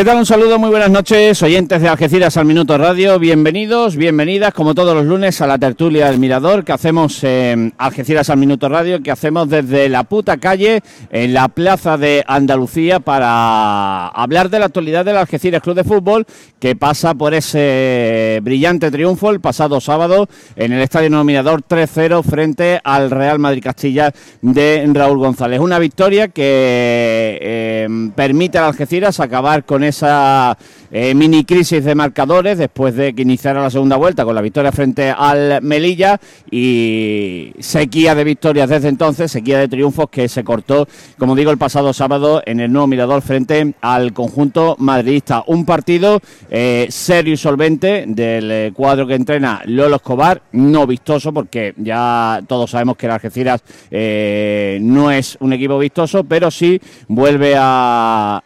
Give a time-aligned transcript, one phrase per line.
[0.00, 0.16] ¿Qué tal?
[0.16, 3.18] Un saludo, muy buenas noches, oyentes de Algeciras al Minuto Radio.
[3.18, 8.30] Bienvenidos, bienvenidas, como todos los lunes, a la tertulia del Mirador que hacemos en Algeciras
[8.30, 14.06] al Minuto Radio, que hacemos desde la puta calle, en la plaza de Andalucía, para
[14.08, 16.24] hablar de la actualidad del Algeciras Club de Fútbol,
[16.58, 22.80] que pasa por ese brillante triunfo el pasado sábado en el Estadio Mirador 3-0 frente
[22.84, 25.60] al Real Madrid Castilla de Raúl González.
[25.60, 30.56] Una victoria que eh, permite al Algeciras acabar con esa
[30.90, 34.72] eh, mini crisis de marcadores después de que iniciara la segunda vuelta con la victoria
[34.72, 36.20] frente al Melilla
[36.50, 41.58] y sequía de victorias desde entonces, sequía de triunfos que se cortó, como digo, el
[41.58, 45.44] pasado sábado en el nuevo Mirador frente al conjunto madridista.
[45.46, 51.32] Un partido eh, serio y solvente del eh, cuadro que entrena Lolo Escobar, no vistoso
[51.32, 57.54] porque ya todos sabemos que el Algeciras no es un equipo vistoso, pero sí vuelve
[57.56, 58.40] a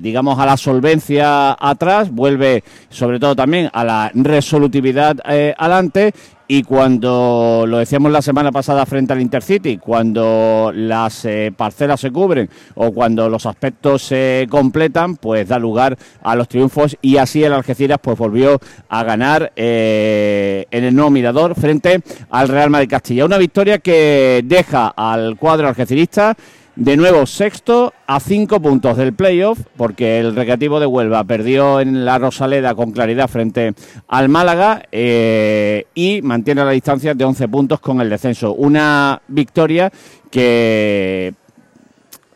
[0.00, 6.12] digamos, a la solvencia atrás, vuelve sobre todo también a la resolutividad eh, adelante
[6.48, 12.12] y cuando lo decíamos la semana pasada frente al Intercity, cuando las eh, parcelas se
[12.12, 17.42] cubren o cuando los aspectos se completan, pues da lugar a los triunfos y así
[17.42, 22.90] el Algeciras pues volvió a ganar eh, en el nuevo Mirador frente al Real Madrid
[22.90, 23.24] Castilla.
[23.24, 26.36] Una victoria que deja al cuadro algecirista
[26.76, 32.04] de nuevo sexto a cinco puntos del playoff, porque el Recreativo de Huelva perdió en
[32.04, 33.72] la Rosaleda con claridad frente
[34.08, 38.52] al Málaga eh, y mantiene la distancia de 11 puntos con el descenso.
[38.52, 39.90] Una victoria
[40.30, 41.32] que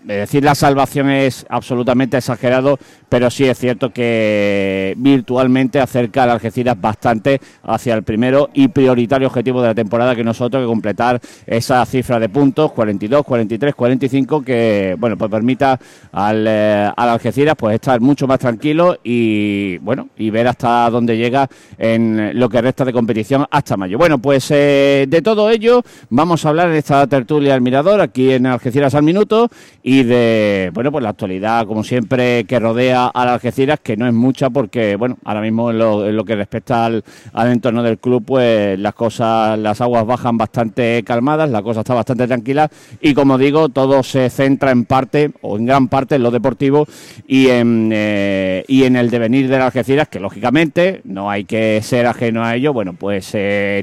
[0.04, 2.78] decir la salvación es absolutamente exagerado,
[3.10, 9.26] pero sí es cierto que virtualmente acerca al Algeciras bastante hacia el primero y prioritario
[9.26, 14.42] objetivo de la temporada que nosotros que completar esa cifra de puntos 42, 43, 45
[14.42, 15.78] que bueno pues permita
[16.12, 21.16] al, eh, al Algeciras pues estar mucho más tranquilo y bueno y ver hasta dónde
[21.16, 23.98] llega en lo que resta de competición hasta mayo.
[23.98, 28.30] Bueno pues eh, de todo ello vamos a hablar en esta tertulia al Mirador aquí
[28.30, 29.48] en Algeciras al minuto
[29.82, 34.06] y de bueno pues la actualidad como siempre que rodea a las Algeciras que no
[34.06, 37.02] es mucha porque bueno ahora mismo en lo, que respecta al,
[37.34, 42.26] entorno del club pues las cosas las aguas bajan bastante calmadas la cosa está bastante
[42.26, 46.30] tranquila y como digo todo se centra en parte o en gran parte en lo
[46.30, 46.86] deportivo
[47.26, 52.06] y en eh, y en el devenir de Algeciras que lógicamente no hay que ser
[52.06, 52.72] ajeno a ello.
[52.72, 53.30] Bueno pues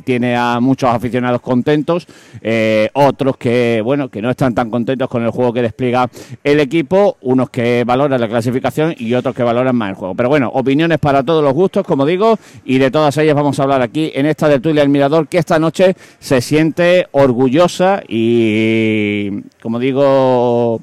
[0.04, 2.08] tiene a muchos aficionados contentos
[2.42, 6.10] eh, otros que bueno que no están tan contentos con el juego que despliega
[6.44, 10.16] el equipo, unos que valoran la clasificación y otros que valoran más el juego.
[10.16, 13.64] Pero bueno, opiniones para todos los gustos, como digo, y de todas ellas vamos a
[13.64, 19.80] hablar aquí en esta tertulia del Mirador, que esta noche se siente orgullosa y, como
[19.80, 20.82] digo,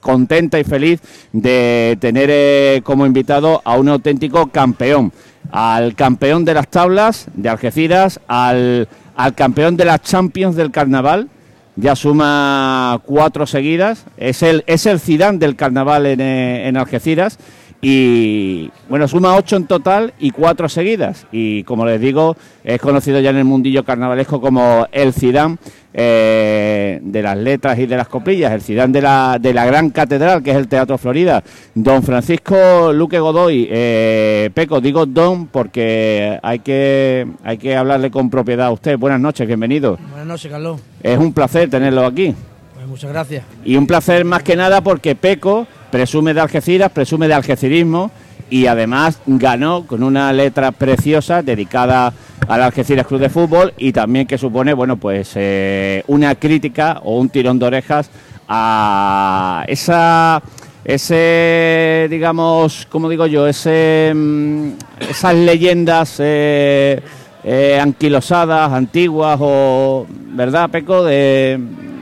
[0.00, 1.00] contenta y feliz
[1.32, 5.12] de tener eh, como invitado a un auténtico campeón,
[5.50, 11.28] al campeón de las tablas de Algeciras, al, al campeón de las Champions del Carnaval,
[11.76, 14.06] ya suma cuatro seguidas.
[14.16, 17.38] Es el, es el Zidane del carnaval en, eh, en Algeciras
[17.80, 21.26] y bueno, suma ocho en total y cuatro seguidas.
[21.30, 25.58] Y como les digo, es conocido ya en el mundillo carnavalesco como el Cidán
[25.92, 29.90] eh, de las letras y de las copillas, el Cidán de la, de la gran
[29.90, 31.42] catedral que es el Teatro Florida.
[31.74, 38.30] Don Francisco Luque Godoy, eh, Peco, digo don porque hay que, hay que hablarle con
[38.30, 38.98] propiedad a usted.
[38.98, 39.98] Buenas noches, bienvenido.
[40.10, 40.80] Buenas noches, Carlos.
[41.02, 42.34] Es un placer tenerlo aquí.
[42.74, 43.44] Pues muchas gracias.
[43.64, 48.10] Y un placer más que nada porque Peco presume de Algeciras, presume de algecirismo
[48.50, 52.12] y además ganó con una letra preciosa dedicada
[52.48, 57.18] al Algeciras Club de Fútbol y también que supone, bueno, pues eh, una crítica o
[57.18, 58.10] un tirón de orejas
[58.48, 60.40] a esa
[60.84, 64.68] ese digamos como digo yo ese mm,
[65.10, 67.02] esas leyendas eh,
[67.42, 71.58] eh, anquilosadas antiguas o verdad Peco de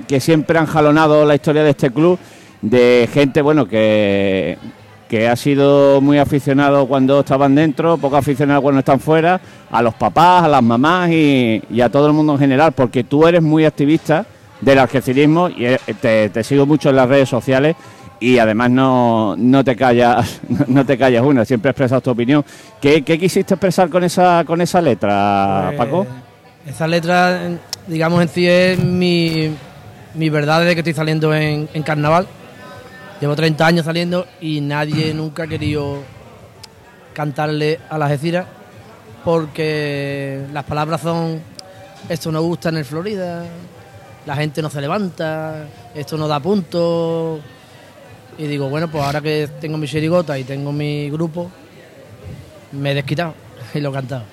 [0.06, 2.18] que siempre han jalonado la historia de este club
[2.64, 4.56] de gente, bueno, que,
[5.08, 9.40] que ha sido muy aficionado cuando estaban dentro, poco aficionado cuando están fuera,
[9.70, 13.26] a los papás, a las mamás y, a todo el mundo en general, porque tú
[13.26, 14.24] eres muy activista
[14.60, 15.78] del algecirismo y eh,
[16.32, 17.76] te, sigo mucho en las redes sociales
[18.18, 22.42] y además no, no te callas no te callas una, siempre expresas tu opinión.
[22.80, 26.06] ¿Qué, quisiste expresar con esa con esa letra, pues, Paco?
[26.66, 27.40] Esa letra,
[27.86, 29.50] digamos en sí es mi,
[30.14, 32.26] mi verdad desde que estoy saliendo en, en carnaval
[33.20, 35.98] Llevo 30 años saliendo y nadie nunca ha querido
[37.12, 38.46] cantarle a las Algeciras
[39.24, 41.40] porque las palabras son
[42.08, 43.44] esto no gusta en el Florida,
[44.26, 45.64] la gente no se levanta,
[45.94, 47.40] esto no da punto.
[48.36, 51.50] Y digo, bueno, pues ahora que tengo mi chirigota y tengo mi grupo,
[52.72, 53.32] me he desquitado
[53.72, 54.24] y lo he cantado.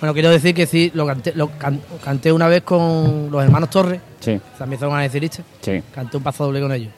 [0.00, 3.70] Bueno, quiero decir que sí, lo canté, lo can- canté una vez con los hermanos
[3.70, 5.80] Torres, Sí, también son algeciristas, sí.
[5.94, 6.92] canté un paso doble con ellos.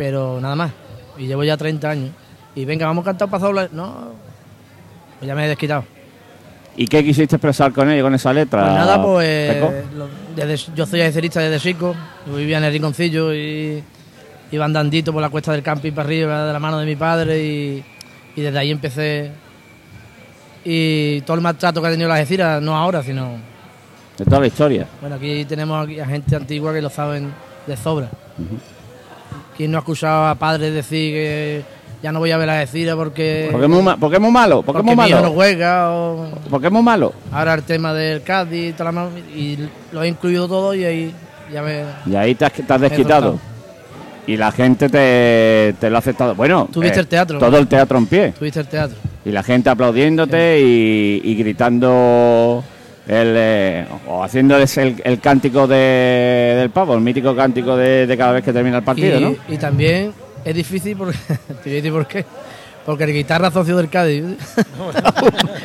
[0.00, 0.72] Pero nada más.
[1.18, 2.10] Y llevo ya 30 años.
[2.54, 3.52] Y venga, vamos a cantar un paso.
[3.70, 4.12] No,
[5.18, 5.84] pues ya me he desquitado.
[6.74, 8.62] ¿Y qué quisiste expresar con ello, con esa letra?
[8.62, 9.72] Pues nada, pues Peco?
[9.96, 11.94] lo- desde- yo soy algecerista desde chico,
[12.26, 13.84] yo vivía en el rinconcillo y
[14.52, 17.44] iba andandito por la cuesta del camping para arriba de la mano de mi padre
[17.44, 17.84] y,
[18.36, 19.32] y desde ahí empecé.
[20.64, 23.32] Y todo el maltrato que ha tenido la Algeciras, no ahora, sino.
[24.16, 24.86] De toda la historia.
[25.02, 27.30] Bueno, aquí tenemos a gente antigua que lo saben
[27.66, 28.08] de sobra.
[29.60, 31.62] ¿Quién no ha escuchado a padres decir que
[32.02, 33.48] ya no voy a ver a Algeciras porque.
[33.50, 34.62] ¿Por qué es muy, ma- por qué es muy malo?
[34.62, 35.32] ¿Por qué es porque muy no malo?
[35.34, 36.30] juega o.
[36.48, 37.12] ¿Por qué es muy malo?
[37.30, 39.58] Ahora el tema del Cádiz y, toda la y
[39.92, 41.14] lo he incluido todo y ahí
[41.52, 41.82] ya me...
[42.06, 43.38] Y ahí te has, te has desquitado.
[44.26, 46.34] Y la gente te, te lo ha aceptado.
[46.34, 47.38] Bueno, eh, Tuviste el teatro.
[47.38, 48.32] Todo el teatro en pie.
[48.38, 48.96] Tuviste el teatro.
[49.26, 52.64] Y la gente aplaudiéndote y, y gritando
[53.10, 58.16] el, eh, o haciéndoles el, el cántico de- del pavo, el mítico cántico de, de
[58.16, 59.34] cada vez que termina el partido, y, ¿no?
[59.48, 60.12] y también
[60.44, 61.16] es difícil porque...
[61.28, 62.24] te voy a decir por qué.
[62.86, 64.24] Porque el guitarra socio del Cádiz.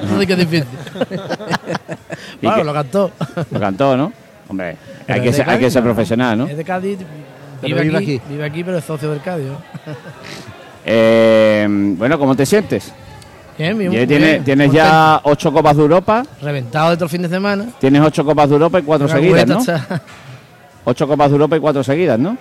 [0.03, 0.65] Eso sí que es difícil.
[2.42, 3.12] ¿Y Claro, lo cantó.
[3.51, 4.12] Lo cantó, ¿no?
[4.50, 4.75] Hombre,
[5.07, 5.89] hay que, ser, hay que ser ¿no?
[5.94, 6.47] profesional, ¿no?
[6.47, 6.97] Es de Cádiz.
[7.62, 8.21] Vive, vive aquí, aquí.
[8.30, 9.47] Vive aquí, pero es socio del Cádiz.
[9.47, 9.57] ¿no?
[10.86, 12.92] Eh, bueno, ¿cómo te sientes?
[13.57, 14.74] Bien, bien, tienes bien, tienes contento.
[14.90, 17.66] ya ocho copas de Europa, Reventado de todo el fin de semana.
[17.80, 19.60] tienes ocho copas de Europa y cuatro Una seguidas, ¿no?
[19.60, 20.02] está-
[20.88, 22.38] Ocho copas de Europa y cuatro seguidas, ¿no?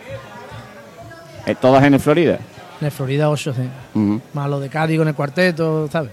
[1.47, 2.39] Eh, todas en el Florida.
[2.81, 4.01] En el Florida 8, sí.
[4.35, 6.11] Más lo de Cádiz con el cuarteto, ¿sabes?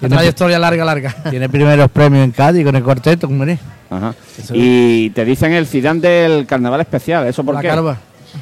[0.00, 1.14] La Tiene- trayectoria larga, larga.
[1.30, 3.58] Tiene primeros premios en Cádiz con el cuarteto, como eres.
[3.90, 4.14] Ajá.
[4.38, 7.68] Eso Y te dicen el Zidane del carnaval especial, ¿eso por la qué?
[7.68, 7.96] carva.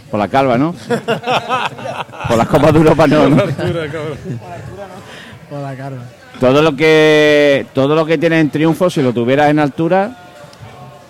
[0.08, 0.72] Por la calva, ¿no?
[2.28, 3.36] por las copas de Europa no, ¿no?
[3.36, 3.88] Por la
[6.38, 10.10] Todo lo que todo lo que tienes en triunfo, si lo tuvieras en altura,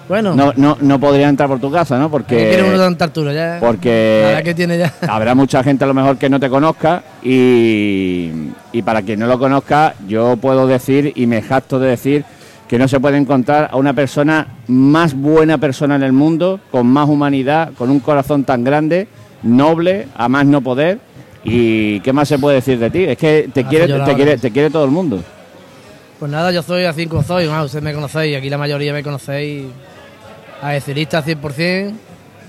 [0.09, 2.11] Bueno, no, no, no podría entrar por tu casa, ¿no?
[2.11, 3.33] ¿para qué quiere uno de Porque, tanta altura?
[3.33, 4.93] Ya, porque que tiene ya.
[5.09, 8.31] habrá mucha gente a lo mejor que no te conozca y,
[8.73, 12.25] y para quien no lo conozca, yo puedo decir y me jacto de decir
[12.67, 16.87] que no se puede encontrar a una persona más buena persona en el mundo, con
[16.87, 19.09] más humanidad, con un corazón tan grande,
[19.43, 21.01] noble, a más no poder.
[21.45, 23.05] ¿Y qué más se puede decir de ti?
[23.05, 25.23] Es que te quiere, te quiere, te quiere todo el mundo.
[26.19, 27.47] Pues nada, yo soy así como soy.
[27.47, 29.65] bueno, ustedes me conocéis, aquí la mayoría me conocéis.
[30.61, 31.93] Aecirista 100%.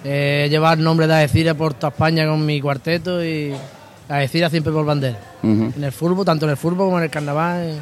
[0.04, 3.54] Eh, llevar nombre de Aecira por toda España con mi cuarteto y
[4.10, 5.18] Aecira siempre por bandera.
[5.42, 7.80] En el fútbol, tanto en el fútbol como en el carnaval, en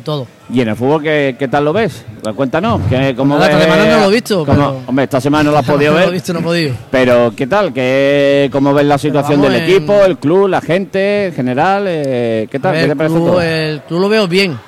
[0.00, 0.26] todo.
[0.52, 2.04] ¿Y en el fútbol qué, qué tal lo ves?
[2.34, 2.80] Cuéntanos.
[2.88, 5.44] ¿qué, cómo Nada, esta ves- semana no lo he visto, cómo- pero- Hombre, esta semana
[5.44, 6.06] no lo has podido no ver.
[6.06, 6.74] lo he visto, no he podido.
[6.90, 7.72] Pero, ¿qué tal?
[7.72, 11.84] ¿Qué, ¿Cómo ves la situación del en- equipo, el club, la gente en general?
[11.86, 12.72] eh, ¿Qué tal?
[12.72, 13.42] ver, ¿Qué te parece club, todo?
[13.42, 14.58] el club lo veo bien.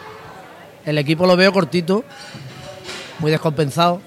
[0.85, 2.05] El equipo lo veo cortito,
[3.21, 4.01] muy descompensado.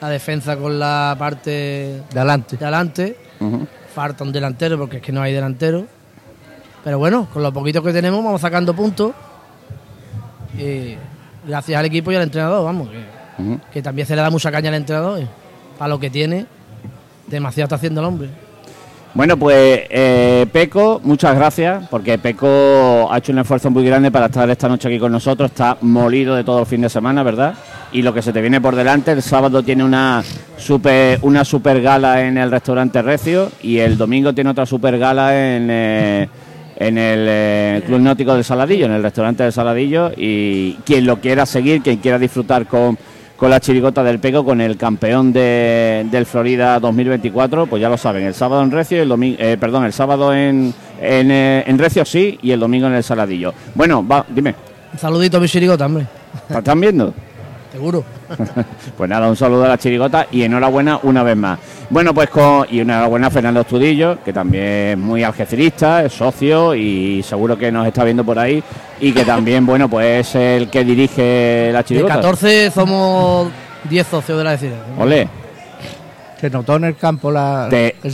[0.00, 1.50] La defensa con la parte
[2.12, 2.56] De adelante.
[2.56, 3.16] de adelante.
[3.94, 5.86] Falta un delantero porque es que no hay delantero.
[6.84, 9.12] Pero bueno, con lo poquito que tenemos vamos sacando puntos.
[10.58, 10.96] Y
[11.46, 12.88] gracias al equipo y al entrenador, vamos,
[13.72, 15.22] que, también se le da mucha caña al entrenador.
[15.78, 16.46] Para lo que tiene,
[17.26, 18.28] demasiado está haciendo el hombre.
[19.14, 24.26] Bueno, pues eh, Peco, muchas gracias, porque Peco ha hecho un esfuerzo muy grande para
[24.26, 25.52] estar esta noche aquí con nosotros.
[25.52, 27.54] Está molido de todo el fin de semana, ¿verdad?
[27.92, 30.24] Y lo que se te viene por delante, el sábado tiene una
[30.56, 35.30] super, una super gala en el restaurante Recio y el domingo tiene otra super gala
[35.32, 36.28] en, eh,
[36.76, 40.12] en el eh, Club Náutico del Saladillo, en el restaurante del Saladillo.
[40.16, 42.98] Y quien lo quiera seguir, quien quiera disfrutar con,
[43.36, 47.96] con la chirigota del Peco, con el campeón de, del Florida 2024, pues ya lo
[47.96, 52.04] saben, el sábado en Recio el domingo, perdón, el sábado en, en, eh, en Recio
[52.04, 53.52] sí y el domingo en el Saladillo.
[53.74, 54.54] Bueno, va, dime,
[54.92, 56.06] Un saludito a mi chirigota, hombre.
[56.48, 57.14] ¿la están viendo?
[57.74, 58.04] Seguro.
[58.96, 61.58] Pues nada, un saludo a la chirigota y enhorabuena una vez más.
[61.90, 66.76] Bueno, pues con, y enhorabuena a Fernando Estudillo, que también es muy algecirista, es socio
[66.76, 68.62] y seguro que nos está viendo por ahí
[69.00, 72.14] y que también, bueno, pues es el que dirige la De chirigota.
[72.14, 73.48] 14 somos
[73.90, 74.76] 10 socios de la decida.
[74.96, 75.28] Ole,
[76.40, 77.68] Se notó en el campo la.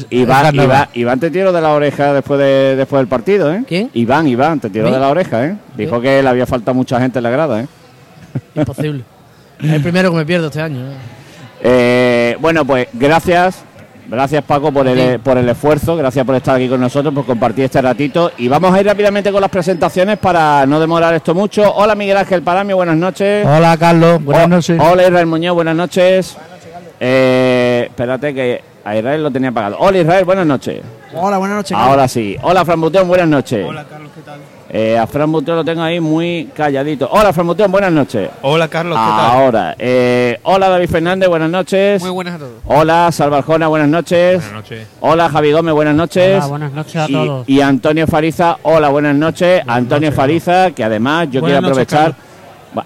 [0.08, 0.54] Iván.
[0.54, 3.62] Iván, Iván te tiró de la oreja después, de, después del partido, ¿eh?
[3.68, 3.90] ¿Quién?
[3.92, 4.94] Iván, Iván, te tiró ¿Sí?
[4.94, 5.56] de la oreja, ¿eh?
[5.76, 7.66] Dijo que le había faltado mucha gente en la grada, ¿eh?
[8.54, 9.04] Imposible.
[9.62, 10.86] es el primero que me pierdo este año.
[11.62, 12.36] ¿eh?
[12.40, 13.64] Bueno, pues gracias.
[14.08, 17.66] Gracias Paco por el, por el esfuerzo, gracias por estar aquí con nosotros, por compartir
[17.66, 18.32] este ratito.
[18.38, 21.72] Y vamos a ir rápidamente con las presentaciones para no demorar esto mucho.
[21.72, 23.46] Hola Miguel Ángel Paramio, buenas noches.
[23.46, 24.20] Hola, Carlos.
[24.24, 24.80] Buenas noches.
[24.80, 26.36] Hola Israel Muñoz, buenas noches.
[26.98, 29.76] Eh, espérate que A Israel lo tenía apagado.
[29.78, 30.80] Hola Israel, buenas noches.
[31.14, 31.76] Hola, buenas noches.
[31.78, 32.36] Ahora sí.
[32.42, 33.64] Hola Fran Buteón, buenas noches.
[33.64, 34.40] Hola, Carlos, ¿qué tal?
[34.72, 37.08] Eh, a Fran Buteón lo tengo ahí muy calladito.
[37.10, 38.30] Hola Fran Buteón, buenas noches.
[38.42, 39.74] Hola, Carlos, ¿qué Ahora.
[39.76, 42.00] Eh, hola David Fernández, buenas noches.
[42.00, 42.52] Muy buenas a todos.
[42.66, 44.34] Hola Salva Arjona, buenas noches.
[44.36, 44.86] Buenas noches.
[45.00, 46.36] Hola Javi Gómez, buenas noches.
[46.36, 47.48] Hola, buenas noches a Y- todos.
[47.48, 49.60] Y, Antonio Fariza, hola, buenas noches.
[49.66, 52.14] Antonio Fariza, que además yo Buenas quiero noches, aprovechar.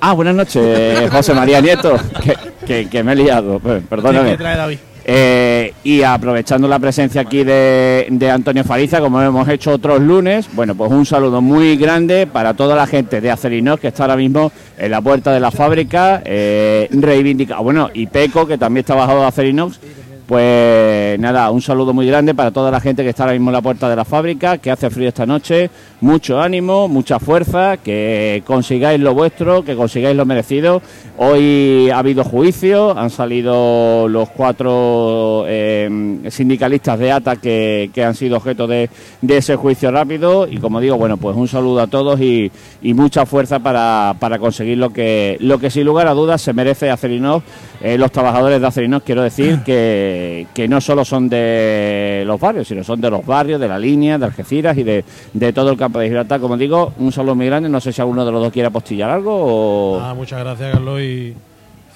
[0.00, 2.34] ah, buenas noches, José María Nieto, que,
[2.66, 4.30] que- que me he liado, perdóname.
[4.30, 4.78] ¿Qué trae David?
[5.06, 10.74] Eh, y aprovechando la presencia aquí de, Antonio Fariza, como hemos hecho otros lunes, bueno,
[10.74, 14.50] pues un saludo muy grande para toda la gente de Acerinox que está ahora mismo
[14.78, 19.20] en la puerta de la fábrica, eh, reivindica, bueno, y Peco, que también está bajado
[19.20, 19.78] de Acerinox.
[20.26, 23.54] Pues nada, un saludo muy grande para toda la gente que está ahora mismo en
[23.54, 28.42] la puerta de la fábrica, que hace frío esta noche, mucho ánimo, mucha fuerza, que
[28.46, 30.80] consigáis lo vuestro, que consigáis lo merecido.
[31.18, 38.14] Hoy ha habido juicio, han salido los cuatro eh, sindicalistas de ATA que, que han
[38.14, 38.88] sido objeto de,
[39.20, 40.48] de ese juicio rápido.
[40.48, 42.50] Y como digo, bueno, pues un saludo a todos y,
[42.80, 46.54] y mucha fuerza para, para conseguir lo que, lo que sin lugar a dudas se
[46.54, 47.44] merece Acerinox,
[47.82, 50.14] eh, los trabajadores de Acerinox, quiero decir que,
[50.54, 54.18] que no solo son de los barrios, sino son de los barrios, de la línea,
[54.18, 56.40] de Algeciras y de, de todo el campo de Gibraltar.
[56.40, 59.10] Como digo, un saludo muy grande, no sé si alguno de los dos quiere apostillar
[59.10, 60.00] algo o...
[60.00, 61.34] Ah, muchas gracias, Carlos, y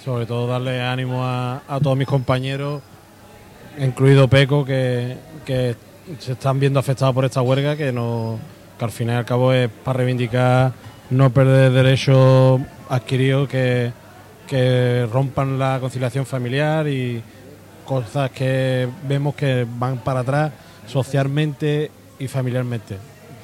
[0.05, 2.81] sobre todo darle ánimo a, a todos mis compañeros,
[3.79, 5.77] incluido Peco, que, que
[6.19, 8.39] se están viendo afectados por esta huelga, que, no,
[8.79, 10.73] que al fin y al cabo es para reivindicar
[11.11, 13.93] no perder derechos adquiridos que,
[14.47, 17.23] que rompan la conciliación familiar y
[17.89, 20.53] cosas que vemos que van para atrás
[20.87, 22.99] socialmente y familiarmente.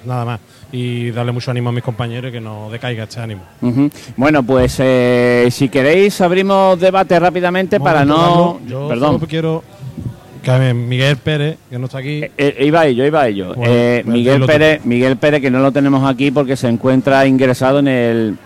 [0.05, 0.41] Nada más.
[0.71, 3.41] Y darle mucho ánimo a mis compañeros y que no decaiga este ánimo.
[4.17, 8.61] Bueno, pues eh, si queréis abrimos debate rápidamente para no...
[8.69, 9.15] Yo Perdón.
[9.15, 9.65] solo quiero
[10.75, 12.23] Miguel Pérez, que no está aquí.
[12.23, 13.55] Eh, eh, iba a ello, iba a ello.
[13.55, 14.45] Bueno, Eh, pues Miguel.
[14.45, 18.37] Pérez, Miguel Pérez, que no lo tenemos aquí porque se encuentra ingresado en el,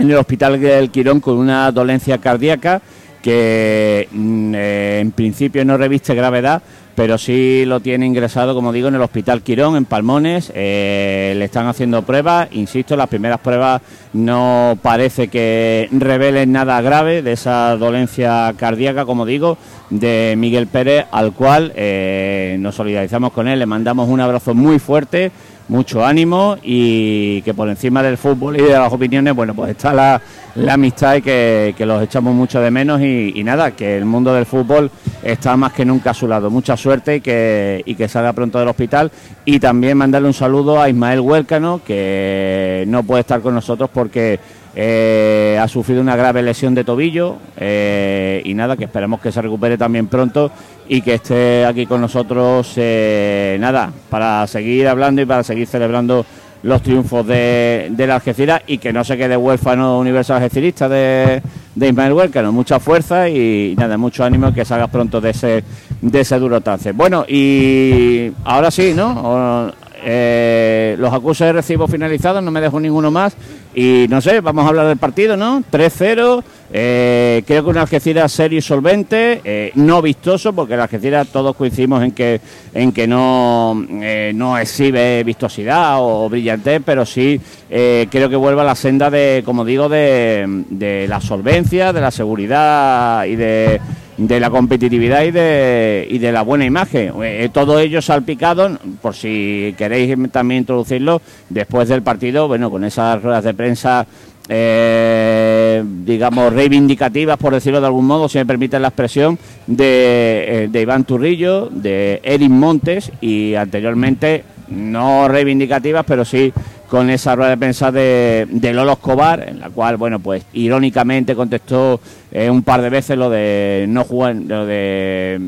[0.00, 2.82] en el hospital del Quirón con una dolencia cardíaca
[3.22, 6.62] que mm, eh, en principio no reviste gravedad,
[6.94, 10.52] pero sí lo tiene ingresado, como digo, en el hospital Quirón, en Palmones.
[10.54, 13.80] Eh, le están haciendo pruebas, insisto, las primeras pruebas
[14.12, 19.56] no parece que revelen nada grave de esa dolencia cardíaca, como digo,
[19.88, 24.78] de Miguel Pérez, al cual eh, nos solidarizamos con él, le mandamos un abrazo muy
[24.78, 25.32] fuerte,
[25.70, 29.94] mucho ánimo y que por encima del fútbol y de las opiniones, bueno, pues está
[29.94, 30.20] la,
[30.68, 34.46] amistad y que, que los echamos mucho de menos y, nada, que el mundo del
[34.46, 34.90] fútbol
[35.22, 36.50] está más que nunca a su lado.
[36.50, 39.12] Mucha suerte y que, y que salga pronto del hospital
[39.44, 44.40] y también mandarle un saludo a Ismael Huélcano, que no puede estar con nosotros porque
[44.74, 49.42] eh, ha sufrido una grave lesión de tobillo eh, y nada, que esperemos que se
[49.42, 50.50] recupere también pronto
[50.92, 56.26] y que esté aquí con nosotros, eh, nada, para seguir hablando y para seguir celebrando
[56.64, 61.42] los triunfos de, de la Algeciras y que no se quede huérfano universal algecirista de,
[61.76, 62.50] de Ismael Huércano.
[62.50, 65.62] Mucha fuerza y, nada, mucho ánimo que salgas pronto de ese,
[66.00, 66.90] de ese duro trance.
[66.90, 69.72] Bueno, y ahora sí, ¿no?
[70.02, 73.36] Eh, los acusos de recibo finalizados, no me dejo ninguno más.
[73.74, 75.62] Y no sé, vamos a hablar del partido, ¿no?
[75.70, 76.42] 3-0.
[76.72, 81.54] eh, creo que una Algeciras serio y solvente, eh, no vistoso, porque la Algeciras todos
[81.54, 82.40] coincidimos en que
[82.74, 88.64] en que no, eh, no exhibe vistosidad o, brillantez, pero sí creo que vuelve a
[88.64, 93.80] la senda de, como digo, de, de la solvencia, de la seguridad y de
[94.20, 97.14] de la competitividad y de, y de la buena imagen.
[97.22, 103.22] Eh, todo ello salpicado, por si queréis también introducirlo, después del partido, bueno, con esas
[103.22, 104.06] ruedas de prensa,
[104.48, 110.68] eh, digamos, reivindicativas, por decirlo de algún modo, si me permiten la expresión, de, eh,
[110.70, 116.52] de Iván Turrillo, de Eric Montes y anteriormente, no reivindicativas, pero sí
[116.88, 121.36] con esa rueda de prensa de, de Lolo Escobar, en la cual, bueno, pues irónicamente
[121.36, 122.00] contestó
[122.32, 125.40] eh, un par de veces lo de no jugar, lo de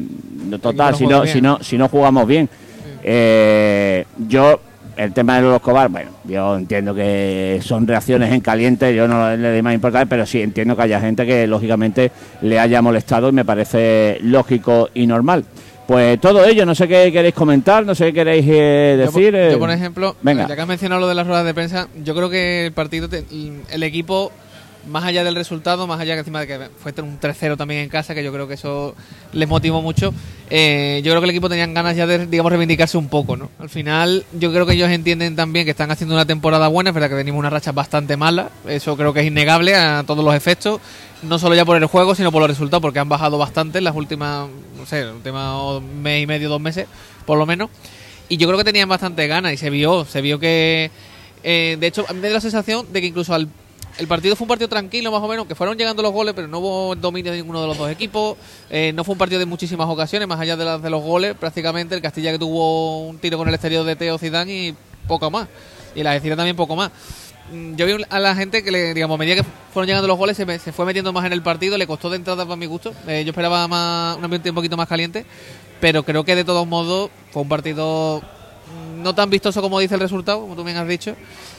[0.61, 2.49] total, no si no, si no, si no jugamos bien.
[3.02, 4.61] Eh, yo,
[4.97, 9.37] el tema de Lolo Escobar, bueno, yo entiendo que son reacciones en caliente, yo no
[9.37, 12.11] le doy más importancia, pero sí entiendo que haya gente que lógicamente
[12.43, 15.45] le haya molestado y me parece lógico y normal.
[15.87, 19.33] Pues todo ello, no sé qué queréis comentar, no sé qué queréis eh, Yo decir.
[19.35, 20.47] Yo, eh, por ejemplo, venga.
[20.47, 23.09] ya que has mencionado lo de las ruedas de prensa, yo creo que el partido,
[23.09, 23.25] te-
[23.71, 24.31] el equipo
[24.87, 27.89] más allá del resultado, más allá que encima de que fue un 3-0 también en
[27.89, 28.95] casa, que yo creo que eso
[29.33, 30.12] les motivó mucho,
[30.51, 33.51] eh, yo creo que el equipo tenían ganas ya de, digamos, reivindicarse un poco, ¿no?
[33.59, 36.95] Al final, yo creo que ellos entienden también que están haciendo una temporada buena, es
[36.95, 40.35] verdad que venimos una racha bastante mala, eso creo que es innegable a todos los
[40.35, 40.81] efectos,
[41.23, 43.85] no solo ya por el juego, sino por los resultados, porque han bajado bastante en
[43.85, 46.87] las últimas, no sé, el último mes y medio, dos meses,
[47.25, 47.71] por lo menos,
[48.29, 50.91] y yo creo que tenían bastante ganas y se vio, se vio que...
[51.45, 53.49] eh, de hecho, me da la sensación de que incluso al
[53.99, 56.49] el partido fue un partido tranquilo, más o menos, que fueron llegando los goles, pero
[56.49, 58.37] no hubo dominio de ninguno de los dos equipos.
[58.71, 61.35] Eh, no fue un partido de muchísimas ocasiones, más allá de las de los goles,
[61.37, 61.95] prácticamente.
[61.95, 64.75] El Castilla que tuvo un tiro con el exterior de Teo Zidane y
[65.07, 65.49] poco más.
[65.95, 66.91] Y la Algeciras también poco más.
[67.53, 70.17] Mm, Yo vi a la gente que, le, digamos, a medida que fueron llegando los
[70.17, 71.77] goles, se, me- se fue metiendo más en el partido.
[71.77, 72.95] Le costó de entrada para mi gusto.
[73.07, 75.26] Eh, yo esperaba más, un ambiente un poquito más caliente.
[75.81, 79.95] Pero creo que de todos modos fue un partido mm, no tan vistoso como dice
[79.95, 81.15] el resultado, como tú bien has dicho.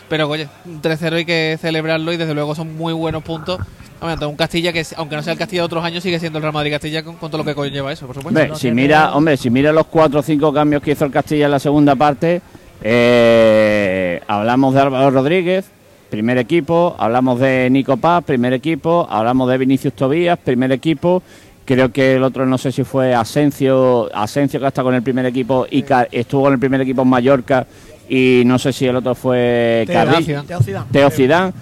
[0.09, 3.59] Pero oye, un 3-0 hay que celebrarlo y desde luego son muy buenos puntos.
[4.01, 6.43] Hombre, un Castilla que, aunque no sea el Castilla de otros años, sigue siendo el
[6.43, 8.39] Real Madrid Castilla con, con todo lo que conlleva eso, por supuesto.
[8.39, 11.45] Hombre, si mira, hombre, si mira los cuatro o cinco cambios que hizo el Castilla
[11.45, 12.41] en la segunda parte,
[12.81, 15.65] eh, hablamos de Álvaro Rodríguez,
[16.09, 21.23] primer equipo, hablamos de Nico Paz, primer equipo, hablamos de Vinicius Tobías, primer equipo.
[21.65, 25.25] Creo que el otro no sé si fue Asencio, Asencio que está con el primer
[25.25, 27.65] equipo y estuvo con el primer equipo en Mallorca
[28.09, 30.47] y no sé si el otro fue Teo Carri- Zidane.
[30.47, 30.85] Teo Zidane.
[30.91, 31.53] Teo Zidane.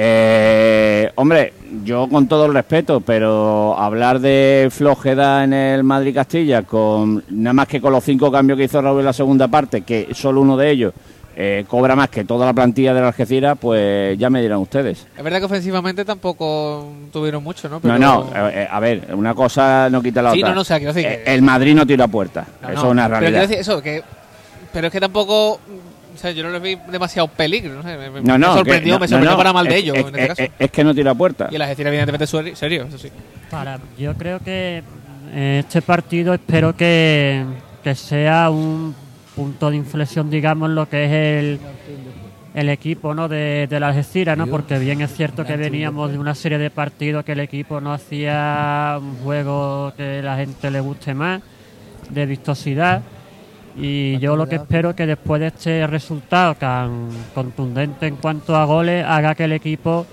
[0.00, 1.52] Eh, hombre,
[1.84, 7.52] yo con todo el respeto, pero hablar de flojedad en el Madrid Castilla, con nada
[7.52, 10.40] más que con los cinco cambios que hizo Raúl en la segunda parte, que solo
[10.40, 10.94] uno de ellos
[11.40, 15.06] eh, cobra más que toda la plantilla de la Algeciras, pues ya me dirán ustedes.
[15.16, 17.78] Es verdad que ofensivamente tampoco tuvieron mucho, ¿no?
[17.80, 20.48] Pero- No, no, eh, eh, a ver, una cosa no quita la Sí, otra.
[20.50, 22.74] no, no, o sea, quiero decir Eh, que- el Madrid no tira puerta, No, eso
[22.82, 23.30] no, es una Pero realidad.
[23.40, 24.02] quiero decir eso, que,
[24.72, 25.52] pero es que tampoco.
[26.14, 27.96] O sea, yo no les vi demasiado peligro, no sé.
[27.96, 29.96] Me, me- no, no, me sorprendió, que- no, me sorprendió no, para mal de ellos
[29.96, 30.52] es, en este es- caso.
[30.58, 31.48] es que no tira puerta.
[31.50, 33.08] Y el Algeciras, evidentemente, seri- serio, eso sí.
[33.50, 34.82] Para, yo creo que
[35.34, 37.44] este partido espero que,
[37.84, 38.94] que sea un
[39.36, 41.60] punto de inflexión, digamos, en lo que es el,
[42.54, 43.28] el equipo ¿no?
[43.28, 44.48] de, de la Algeciras, ¿no?
[44.48, 47.92] porque bien es cierto que veníamos de una serie de partidos que el equipo no
[47.92, 51.42] hacía un juego que la gente le guste más,
[52.10, 53.02] de vistosidad.
[53.80, 58.64] Y yo lo que espero que después de este resultado tan contundente en cuanto a
[58.64, 60.04] goles haga que el equipo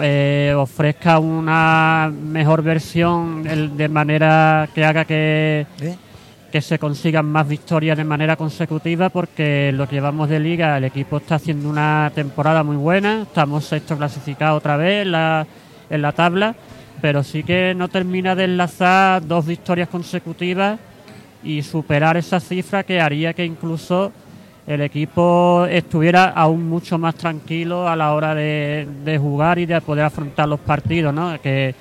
[0.00, 5.96] eh, ofrezca una mejor versión el- de manera que haga que, ¿Eh?
[6.50, 10.84] que se consigan más victorias de manera consecutiva porque lo que llevamos de liga el
[10.84, 15.46] equipo está haciendo una temporada muy buena estamos sexto clasificado otra vez en la,
[15.90, 16.54] en la tabla
[17.02, 20.78] pero sí que no termina de enlazar dos victorias consecutivas
[21.42, 24.12] y superar esa cifra que haría que incluso
[24.66, 30.04] el equipo estuviera aún mucho más tranquilo a la hora de, jugar y de poder
[30.04, 31.40] afrontar los partidos, ¿no?
[31.40, 31.74] Que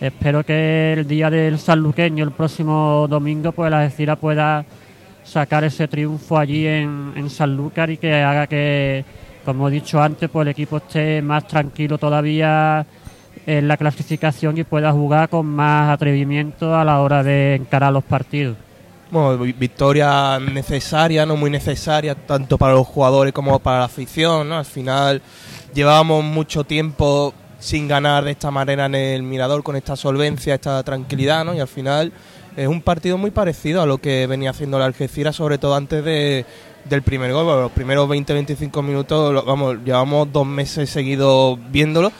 [0.00, 4.64] espero que el día del sanluqueño, el próximo domingo, pues la Algeciras pueda
[5.22, 9.04] sacar ese triunfo allí en, en Sanlúcar y que haga que,
[9.44, 12.84] como he dicho antes, pues el equipo esté más tranquilo todavía
[13.46, 18.04] en la clasificación y pueda jugar con más atrevimiento a la hora de encarar los
[18.04, 18.56] partidos.
[19.12, 24.48] Bueno, vi- victoria necesaria, no muy necesaria, tanto para los jugadores como para la afición,
[24.48, 24.56] ¿no?
[24.56, 25.20] Al final
[25.74, 30.82] llevábamos mucho tiempo sin ganar de esta manera en el Mirador, con esta solvencia, esta
[30.82, 31.54] tranquilidad, ¿no?
[31.54, 32.10] Y al final
[32.56, 36.02] es un partido muy parecido a lo que venía haciendo la Algeciras, sobre todo antes
[36.02, 36.46] de,
[36.88, 37.44] del primer gol.
[37.46, 42.10] Los primeros 20-25 minutos, vamos, llevamos dos meses seguidos viéndolo.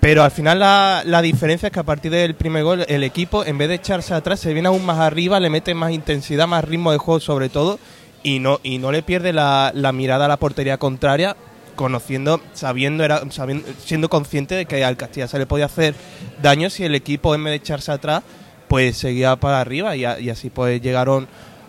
[0.00, 3.44] Pero al final la, la diferencia es que a partir del primer gol el equipo,
[3.44, 6.64] en vez de echarse atrás, se viene aún más arriba, le mete más intensidad, más
[6.64, 7.80] ritmo de juego sobre todo,
[8.22, 11.36] y no, y no le pierde la, la mirada a la portería contraria,
[11.74, 15.94] conociendo, sabiendo, era, sabiendo, siendo consciente de que al Castilla se le podía hacer
[16.42, 18.22] daño si el equipo en vez de echarse atrás,
[18.68, 21.26] pues seguía para arriba y, a- y así pues llegaron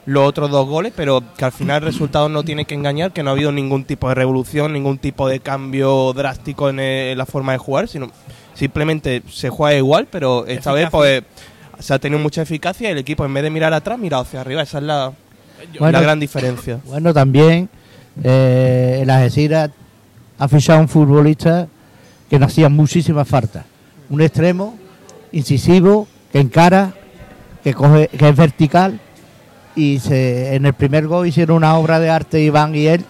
[0.10, 3.22] los otros dos goles, pero que al final el resultado no tiene que engañar, que
[3.22, 7.28] no ha habido ningún tipo de revolución, ningún tipo de cambio drástico en, eh, la
[7.28, 8.10] forma de jugar, sino
[8.56, 11.24] simplemente se juega igual, pero esta vez pues
[11.78, 14.41] se ha tenido mucha eficacia y el equipo en vez de mirar atrás, mira hacia
[14.41, 15.13] arriba, esa es la,
[15.78, 16.80] Bueno, la gran diferencia.
[16.86, 17.69] Bueno, también
[18.24, 19.69] eh, el Algeciras
[20.39, 21.67] ha fichado un futbolista
[22.32, 23.65] que nos hacía muchísima falta.
[24.10, 24.76] Un extremo,
[25.32, 26.93] incisivo, que encara,
[27.63, 29.00] que, coge, que es vertical.
[29.79, 33.05] Y en el primer gol hicieron una obra de arte Iván y él.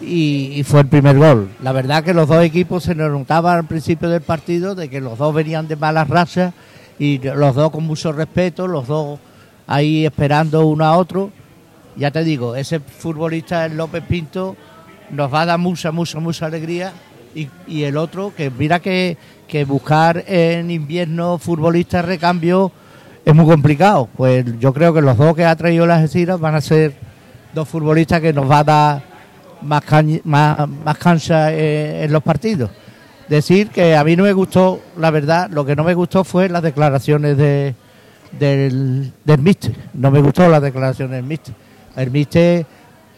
[0.00, 1.50] Y, fue el primer gol.
[1.62, 5.02] La verdad que los dos equipos se nos notaba al principio del partido de que
[5.02, 6.54] los dos venían de malas razas
[6.98, 9.18] y los dos con mucho respeto, los dos
[9.66, 11.32] ahí esperando uno a otro.
[11.96, 14.56] Ya te digo, ese futbolista el López Pinto
[15.10, 16.94] nos va a dar mucha, mucha, mucha alegría
[17.34, 22.72] Y, y el otro, que mira que, que buscar en invierno futbolistas recambio
[23.28, 24.08] es muy complicado.
[24.16, 26.94] Pues yo creo que los dos que ha traído las Algeciras van a ser
[27.54, 29.02] dos futbolistas que nos va a dar
[29.60, 32.70] más, caña- más, más cancha eh, en los partidos.
[33.28, 36.48] Decir que a mí no me gustó, la verdad, lo que no me gustó fue
[36.48, 37.74] las declaraciones de,
[38.32, 39.76] del, del míster.
[39.92, 41.54] No me gustó las declaraciones del míster.
[41.96, 42.64] El míster,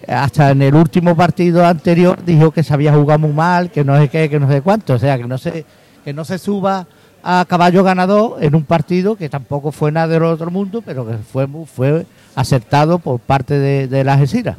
[0.08, 3.96] hasta en el último partido anterior, dijo que se había jugado muy mal, que no
[3.96, 4.94] sé qué, que no sé cuánto.
[4.94, 5.64] O sea, que no se,
[6.04, 6.84] que no se suba
[7.22, 11.18] a caballo ganador en un partido que tampoco fue nada del otro mundo, pero que
[11.18, 14.56] fue, fue aceptado por parte de, de la Algeciras.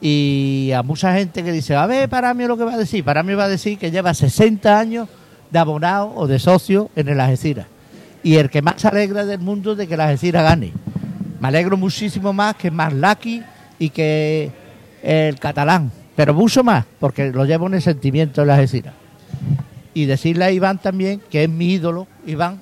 [0.00, 3.04] Y a mucha gente que dice, a ver, para mí lo que va a decir.
[3.04, 5.08] Para mí va a decir que lleva 60 años
[5.50, 7.66] de abonado o de socio en el Algeciras.
[8.22, 10.72] Y el que más se alegra del mundo de que la Algeciras gane.
[11.40, 13.42] Me alegro muchísimo más que más Lucky
[13.78, 14.50] y que
[15.02, 15.90] el catalán.
[16.14, 18.94] Pero mucho más, porque lo llevo en el sentimiento de la Algeciras.
[19.96, 22.60] Y decirle a Iván también que es mi ídolo, Iván,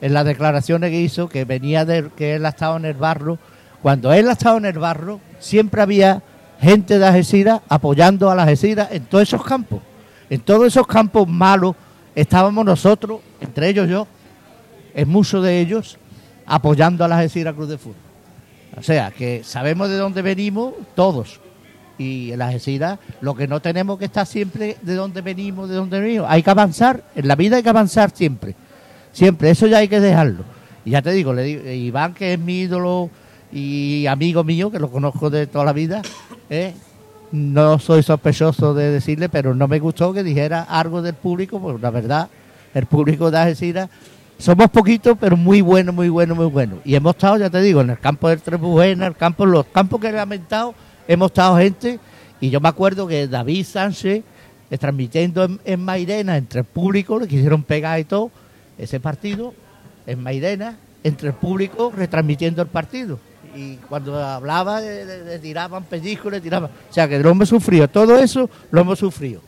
[0.00, 3.38] en las declaraciones que hizo, que venía de que él ha estado en el barro.
[3.82, 6.24] Cuando él ha estado en el barro, siempre había
[6.60, 9.80] gente de Algeciras apoyando a la Algeciras en todos esos campos.
[10.28, 11.76] En todos esos campos malos
[12.16, 14.08] estábamos nosotros, entre ellos yo,
[14.92, 15.98] en muchos de ellos,
[16.46, 17.94] apoyando a la Algeciras Cruz de Fútbol.
[18.76, 21.38] O sea, que sabemos de dónde venimos todos.
[21.98, 25.76] Y en la Algeciras lo que no tenemos que estar siempre de dónde venimos, de
[25.76, 26.26] dónde venimos.
[26.28, 28.54] Hay que avanzar, en la vida hay que avanzar siempre.
[29.12, 30.44] Siempre, eso ya hay que dejarlo.
[30.84, 33.10] Y ya te digo, le digo, Iván, que es mi ídolo
[33.50, 36.02] y amigo mío, que lo conozco de toda la vida,
[36.50, 36.74] ¿eh?
[37.32, 41.82] no soy sospechoso de decirle, pero no me gustó que dijera algo del público, porque
[41.82, 42.28] la verdad,
[42.74, 43.88] el público de Algeciras,
[44.38, 46.76] somos poquitos, pero muy bueno, muy bueno, muy bueno.
[46.84, 49.66] Y hemos estado, ya te digo, en el campo del Trebujena, en el campo, los
[49.66, 50.74] campos que he lamentado,
[51.08, 51.98] hemos estado gente,
[52.40, 54.22] y yo me acuerdo que David Sánchez,
[54.70, 58.30] eh, transmitiendo en, en Mairena, entre el público, le quisieron pegar y todo,
[58.78, 59.54] ese partido,
[60.06, 63.18] en Mairena, entre el público, retransmitiendo el partido.
[63.54, 66.70] Y cuando hablaba, le, tiraban pellizcos, le tiraban.
[66.90, 67.88] O sea, que lo hemos sufrido.
[67.88, 69.40] Todo eso lo hemos sufrido.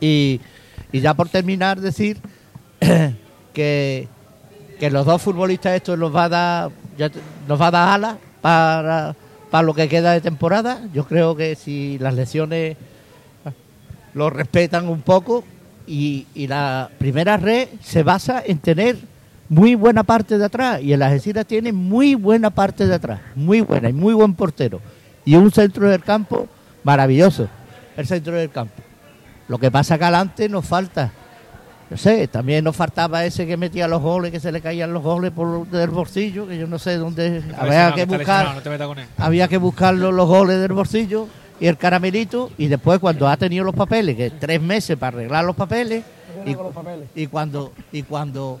[0.00, 0.40] Y,
[0.92, 2.18] y ya por terminar, decir
[3.54, 4.08] que,
[4.78, 6.70] que los dos futbolistas estos nos va a dar,
[7.48, 9.16] nos va a dar alas para,
[9.50, 10.80] para lo que queda de temporada.
[10.92, 12.76] Yo creo que si las lesiones
[14.14, 15.44] lo respetan un poco
[15.86, 18.96] y, y la primera red se basa en tener
[19.48, 23.60] muy buena parte de atrás y el Algeciras tiene muy buena parte de atrás, muy
[23.60, 24.80] buena y muy buen portero
[25.24, 26.48] y un centro del campo
[26.82, 27.48] maravilloso,
[27.96, 28.82] el centro del campo.
[29.48, 31.12] Lo que pasa que adelante nos falta,
[31.88, 35.02] no sé, también nos faltaba ese que metía los goles, que se le caían los
[35.02, 38.88] goles por del bolsillo, que yo no sé dónde había que buscar No te metas
[38.88, 39.06] con él.
[39.18, 41.28] había que buscar los, los goles del bolsillo
[41.60, 45.44] y el caramelito y después cuando ha tenido los papeles, que tres meses para arreglar
[45.44, 46.04] los papeles
[46.44, 46.56] y,
[47.22, 48.58] y cuando y cuando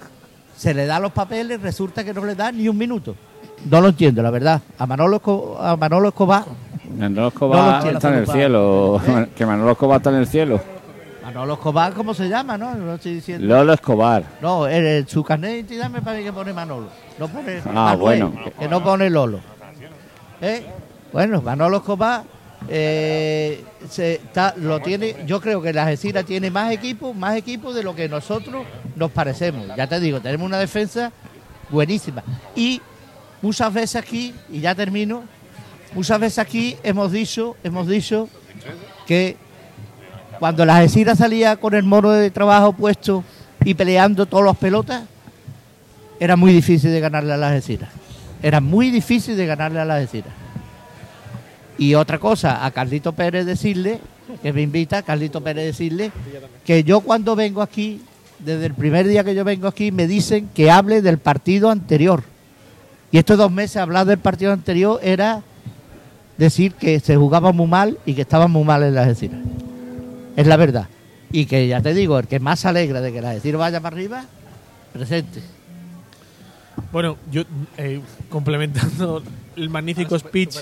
[0.56, 3.14] se le da los papeles resulta que no le da ni un minuto.
[3.68, 4.60] No lo entiendo, la verdad.
[4.78, 5.20] A Manolo,
[5.60, 6.44] a Manolo Escobar,
[6.96, 9.00] Manolo No lo Escobar está en el cielo.
[9.36, 10.60] Que Manolo Escobar está en el cielo.
[11.36, 12.56] Manolo Escobar, ¿cómo se llama?
[12.56, 13.46] No, no estoy diciendo.
[13.46, 14.24] Lolo Escobar.
[14.40, 16.88] No, el, el- su carnet de identidad me parece que pone Manolo.
[17.18, 18.32] No pone Ah, Manuel, bueno.
[18.58, 19.40] Que no pone Lolo.
[20.40, 20.64] ¿Eh?
[21.12, 22.22] Bueno, Manolo Escobar
[22.70, 25.24] eh, se está- lo tiene.
[25.26, 29.10] Yo creo que la Algeciras tiene más equipos, más equipos de lo que nosotros nos
[29.10, 29.66] parecemos.
[29.76, 31.12] Ya te digo, tenemos una defensa
[31.68, 32.22] buenísima.
[32.54, 32.80] Y
[33.42, 35.22] muchas veces aquí, y ya termino,
[35.92, 38.26] muchas veces aquí hemos dicho, hemos dicho
[39.06, 39.36] que
[40.38, 43.24] cuando la Algeciras salía con el mono de trabajo puesto
[43.64, 45.04] y peleando todas las pelotas,
[46.20, 47.90] era muy difícil de ganarle a las Algeciras.
[48.42, 50.32] Era muy difícil de ganarle a las Algeciras.
[51.78, 54.00] Y otra cosa, a Carlito Pérez decirle,
[54.42, 56.10] que me invita, Carlito Pérez decirle,
[56.64, 58.00] que yo cuando vengo aquí,
[58.38, 62.22] desde el primer día que yo vengo aquí, me dicen que hable del partido anterior.
[63.10, 65.42] Y estos dos meses hablar del partido anterior era
[66.36, 69.40] decir que se jugaba muy mal y que estaban muy mal en las Algeciras.
[70.36, 70.88] Es la verdad.
[71.32, 73.80] Y que ya te digo, el que más se alegra de que la Algeciras vaya
[73.80, 74.24] para arriba,
[74.92, 75.40] presente.
[76.92, 77.42] Bueno, yo
[77.78, 79.22] eh, complementando
[79.56, 80.56] el magnífico speech,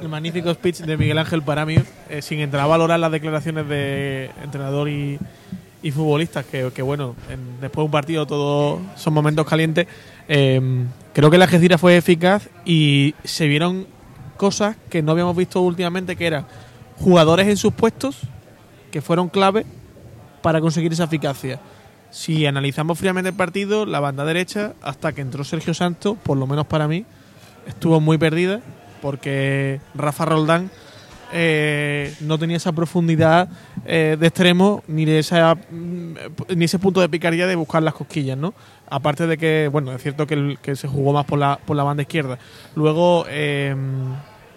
[0.00, 4.30] el magnífico speech de Miguel Ángel Paramio, eh, sin entrar a valorar las declaraciones de
[4.42, 5.18] entrenador y,
[5.82, 9.86] y futbolistas, que, que bueno, en- después de un partido todos son momentos calientes.
[10.28, 10.60] eh,
[11.12, 13.86] creo que la Algeciras fue eficaz y se vieron
[14.36, 16.46] cosas que no habíamos visto últimamente, que eran
[16.98, 18.20] jugadores en sus puestos
[18.96, 19.66] que fueron clave
[20.40, 21.60] para conseguir esa eficacia.
[22.08, 26.46] Si analizamos fríamente el partido, la banda derecha, hasta que entró Sergio Santos, por lo
[26.46, 27.04] menos para mí,
[27.66, 28.62] estuvo muy perdida,
[29.02, 30.70] porque Rafa Roldán
[31.30, 33.50] eh, no tenía esa profundidad
[33.84, 36.14] eh, de extremo ni esa mm,
[36.56, 38.54] ni ese punto de picardía de buscar las cosquillas, ¿no?
[38.88, 42.00] Aparte de que, bueno, es cierto que se jugó más por la, por la banda
[42.00, 42.38] izquierda.
[42.74, 43.76] Luego, eh,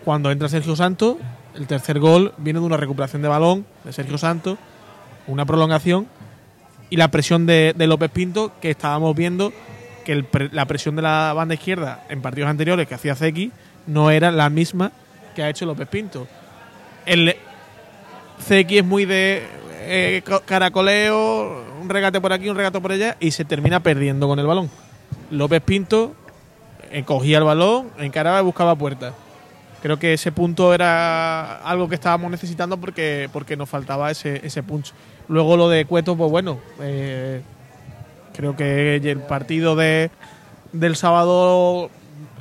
[0.05, 1.17] cuando entra Sergio Santos,
[1.59, 4.57] el tercer gol viene de una recuperación de balón de Sergio Santos,
[5.27, 6.07] una prolongación
[6.89, 9.53] y la presión de, López Pinto, que estábamos viendo
[10.05, 13.51] que la presión de la banda izquierda en partidos anteriores que hacía Zeki
[13.87, 14.91] no era la misma
[15.35, 16.27] que ha hecho López Pinto.
[17.05, 17.35] El
[18.41, 19.45] Zeki es muy de
[19.81, 24.27] eh, co- caracoleo, un regate por aquí, un regate por allá y se termina perdiendo
[24.27, 24.69] con el balón.
[25.29, 26.15] López Pinto
[26.89, 29.13] eh, cogía el balón, encaraba y buscaba puertas.
[29.81, 34.61] Creo que ese punto era algo que estábamos necesitando porque, porque nos faltaba ese, ese
[34.61, 34.93] punch.
[35.27, 37.41] Luego lo de Cueto, pues bueno, eh,
[38.33, 40.11] creo que el partido de,
[40.73, 41.89] del sábado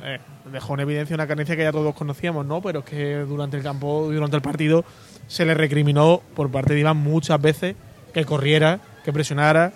[0.03, 0.19] eh,
[0.51, 2.61] dejó en evidencia una carencia que ya todos conocíamos, ¿no?
[2.61, 4.83] Pero es que durante el campo, durante el partido,
[5.27, 7.75] se le recriminó por parte de Iván muchas veces
[8.13, 9.71] que corriera, que presionara,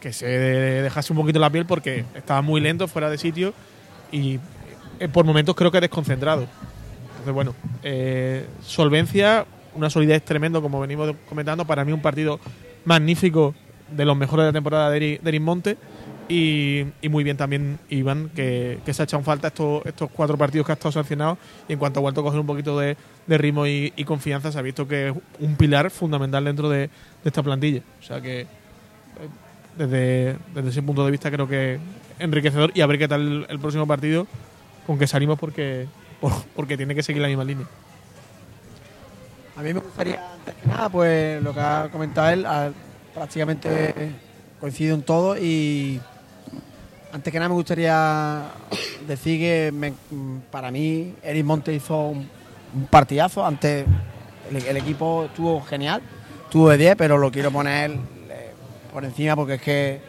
[0.00, 3.54] que se dejase un poquito la piel porque estaba muy lento, fuera de sitio
[4.10, 4.40] y
[4.98, 6.46] eh, por momentos creo que desconcentrado.
[7.20, 11.66] Entonces, bueno, eh, solvencia, una solidez tremendo, como venimos comentando.
[11.66, 12.40] Para mí, un partido
[12.86, 13.54] magnífico,
[13.94, 15.76] de los mejores de la temporada de Eri- de Monte.
[16.30, 20.64] Y, muy bien también Iván, que, se ha echado en falta estos, estos cuatro partidos
[20.64, 21.36] que ha estado sancionado.
[21.68, 22.96] Y en cuanto ha vuelto a coger un poquito de,
[23.28, 26.88] ritmo y, confianza, se ha visto que es un pilar fundamental dentro de,
[27.24, 27.82] esta plantilla.
[28.00, 28.46] O sea que,
[29.76, 31.78] desde, desde ese punto de vista, creo que
[32.18, 32.70] enriquecedor.
[32.74, 34.26] Y a ver qué tal el, el próximo partido,
[34.86, 36.09] con que salimos porque, por-
[36.54, 37.66] porque tiene que seguir la misma línea.
[39.56, 42.46] A mí me gustaría, antes que nada, pues lo que ha comentado él,
[43.14, 44.12] prácticamente
[44.60, 46.00] coincido en todo y
[47.12, 48.42] antes que nada me gustaría
[49.06, 49.92] decir que
[50.50, 52.28] para mí Eric Monte hizo un,
[52.88, 53.84] partidazo, antes
[54.50, 56.00] el, equipo estuvo genial,
[56.44, 58.52] estuvo de 10, pero lo quiero poner eh,
[58.92, 60.00] por encima porque es que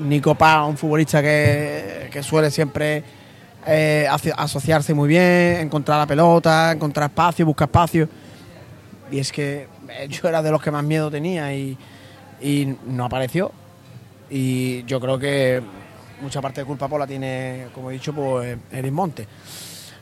[0.00, 3.04] Nico Paz, un futbolista que suele siempre
[3.66, 8.08] eh, aso- asociarse muy bien, encontrar la pelota, encontrar espacio, buscar espacio.
[9.10, 11.76] Y es que eh, yo era de los que más miedo tenía y,
[12.86, 13.52] no apareció.
[14.30, 15.60] Y yo creo que
[16.22, 19.26] mucha parte de culpa pues, la tiene, como he dicho, pues Eric Monte.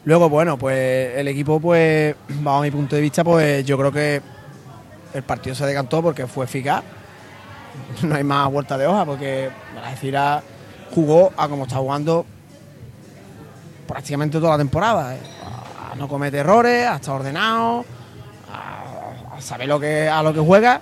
[0.04, 4.22] Luego, bueno, pues el equipo, pues, bajo mi punto de vista, pues yo creo que
[5.14, 6.82] el partido se decantó porque fue eficaz.
[8.02, 10.42] No hay más vuelta de hoja porque la Algeciras
[10.94, 12.26] jugó a como está jugando
[13.88, 15.16] prácticamente toda la temporada.
[15.16, 15.20] eh.
[15.90, 17.84] A no cometer errores, a estar ordenado,
[18.52, 20.80] a, saber lo que, a lo que juega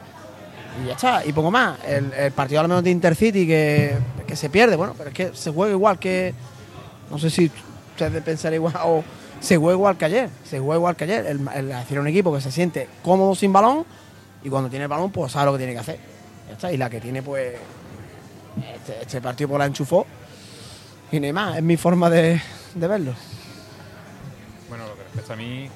[0.82, 1.24] y ya está.
[1.24, 1.78] Y poco más.
[1.86, 5.52] El, partido al menos de Intercity que, que se pierde, bueno, pero es que se
[5.52, 6.34] juega igual que.
[7.10, 7.50] No sé si
[7.92, 9.04] ustedes pensarán igual o
[9.40, 10.28] se juega igual que ayer.
[10.44, 11.26] Se juega igual que ayer.
[11.26, 13.86] El, el es un equipo que se siente cómodo sin balón
[14.42, 15.98] y cuando tiene el balón, pues sabe lo que tiene que hacer.
[16.50, 16.72] Está.
[16.72, 17.54] Y la que tiene, pues.
[18.74, 20.06] Este, este partido pues la enchufó.
[21.12, 22.40] Y nada más, es mi forma de,
[22.76, 23.12] de verlo.
[24.68, 25.68] Bueno, lo que respecta a mí,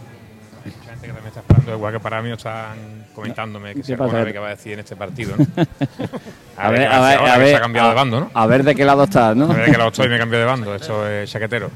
[0.64, 3.86] hay mucha gente que también está esperando, igual que para mí, están comentándome que ¿Qué
[3.86, 5.46] se pone a ver qué va a decir en este partido, ¿no?
[6.56, 7.48] A ver, a ver, ahora, a que ver.
[7.50, 8.30] Se ha cambiado a- de bando, ¿no?
[8.34, 9.46] A ver de qué lado estás, ¿no?
[9.50, 10.74] A ver de qué lado estoy, me cambio de bando.
[10.74, 11.70] Esto es chaquetero.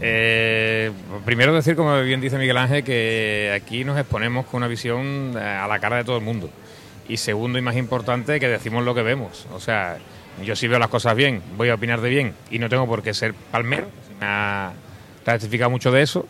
[0.00, 0.90] Eh,
[1.26, 5.40] primero decir, como bien dice Miguel Ángel, que aquí nos exponemos con una visión eh,
[5.40, 6.48] a la cara de todo el mundo.
[7.06, 9.46] Y segundo y más importante, que decimos lo que vemos.
[9.52, 9.98] O sea,
[10.42, 13.02] yo si veo las cosas bien, voy a opinar de bien y no tengo por
[13.02, 13.88] qué ser palmero.
[14.20, 16.26] Me mucho de eso.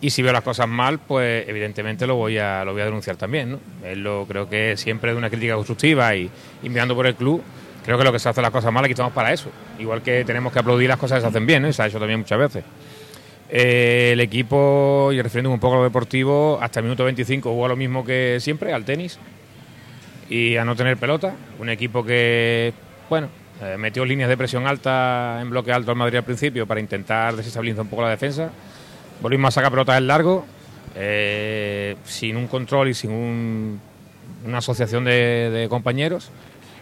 [0.00, 3.16] Y si veo las cosas mal, pues evidentemente lo voy a, lo voy a denunciar
[3.16, 3.52] también.
[3.52, 3.60] ¿no?
[3.84, 6.30] Es lo, creo que siempre de una crítica constructiva y,
[6.62, 7.42] mirando por el club,
[7.84, 9.50] creo que lo que se hace las cosas mal aquí estamos para eso.
[9.78, 11.98] Igual que tenemos que aplaudir las cosas que se hacen bien, y se ha hecho
[11.98, 12.64] también muchas veces.
[13.50, 17.66] Eh, el equipo, y refiriéndome un poco a lo deportivo, hasta el minuto 25 jugó
[17.66, 19.18] lo mismo que siempre, al tenis
[20.28, 21.34] y a no tener pelota.
[21.58, 22.72] Un equipo que,
[23.08, 23.28] bueno,
[23.62, 27.34] eh, metió líneas de presión alta en bloque alto al Madrid al principio para intentar
[27.36, 28.50] desestabilizar un poco la defensa.
[29.20, 30.46] Volvimos a sacar pelotas en largo,
[30.94, 33.80] eh, sin un control y sin un-
[34.46, 36.30] una asociación de, compañeros.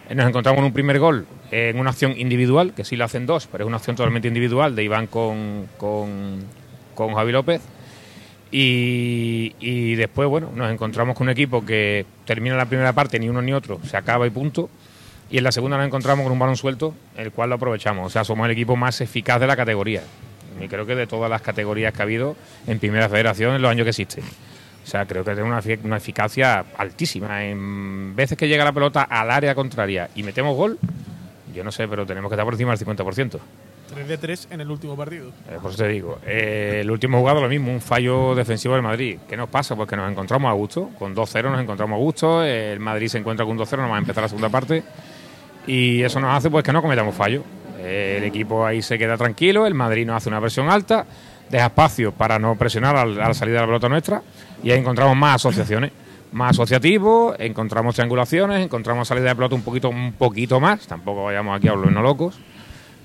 [0.09, 3.25] Eh, Nos encontramos en un primer gol en una acción individual, que sí la hacen
[3.25, 6.43] dos, pero es una acción totalmente individual de Iván con, con,
[6.93, 7.61] con Javi López.
[8.51, 13.27] Y, y después, bueno, nos encontramos con un equipo que termina la primera parte, ni
[13.27, 14.69] uno ni otro, se acaba y punto.
[15.29, 18.07] Y en la segunda nos encontramos con un balón suelto, el cual lo aprovechamos.
[18.07, 20.01] O sea, somos el equipo más eficaz de la categoría.
[20.61, 22.35] Y creo que de todas las categorías que ha habido
[22.65, 24.21] en Primera Federación en los años que existe.
[24.21, 27.43] O sea, creo que tiene una, una eficacia altísima.
[27.43, 30.79] En veces que llega la pelota al área contraria y metemos gol,
[31.53, 33.39] yo no sé, pero tenemos que estar por encima del 50%.
[33.93, 35.29] 3 de 3 en el último partido.
[35.49, 38.83] Eh, por eso te digo, eh, el último jugado lo mismo, un fallo defensivo del
[38.83, 39.17] Madrid.
[39.27, 39.75] ¿Qué nos pasa?
[39.75, 43.17] Pues que nos encontramos a gusto, con 2-0 nos encontramos a gusto, el Madrid se
[43.17, 44.83] encuentra con 2-0, nos va a empezar la segunda parte
[45.67, 47.43] y eso nos hace pues que no cometamos fallo.
[47.79, 51.05] Eh, el equipo ahí se queda tranquilo, el Madrid nos hace una presión alta,
[51.49, 54.21] deja espacio para no presionar a la salida de la pelota nuestra
[54.63, 55.91] y ahí encontramos más asociaciones.
[56.31, 61.55] Más asociativos, encontramos triangulaciones, encontramos salida de pelota un poquito, un poquito más, tampoco vayamos
[61.57, 62.35] aquí a volvernos locos,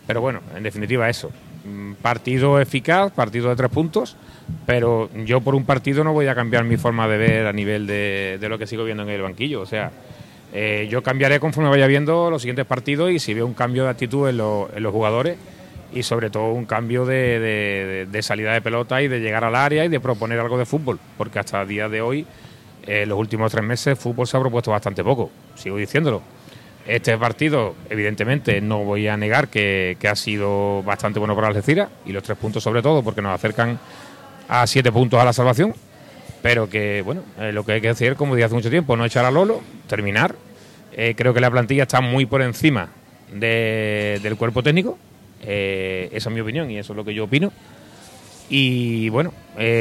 [0.06, 1.30] pero bueno, en definitiva eso.
[1.64, 4.16] Mm, Partido eficaz, partido de tres puntos,
[4.66, 7.86] pero yo por un partido no voy a cambiar mi forma de ver a nivel
[7.86, 9.60] de, de lo que sigo viendo en el banquillo.
[9.60, 9.92] O sea,
[10.52, 13.90] eh, yo cambiaré conforme vaya viendo los siguientes partidos y si veo un cambio de
[13.90, 15.36] actitud en, lo- en los jugadores
[15.92, 19.88] y sobre todo un cambio de, salida de pelota y de llegar al área y
[19.88, 22.26] de proponer algo de fútbol, porque hasta el día de hoy,
[22.86, 26.22] eh, los últimos tres meses, fútbol se ha propuesto bastante poco, sigo diciéndolo.
[26.86, 32.12] Este partido, evidentemente, no voy a negar que ha sido bastante bueno para Algeciras y
[32.12, 33.78] los tres puntos sobre todo porque nos acercan
[34.48, 35.74] a siete puntos a la salvación,
[36.42, 39.04] pero que, bueno, eh, lo que hay que hacer, como dije hace mucho tiempo, no
[39.04, 40.34] echar a Lolo, terminar.
[40.92, 42.88] Eh, creo que la plantilla está muy por encima
[43.32, 44.98] de- del cuerpo técnico,
[45.42, 47.52] eh, esa es mi opinión y eso es lo que yo opino.
[48.50, 49.32] Y bueno,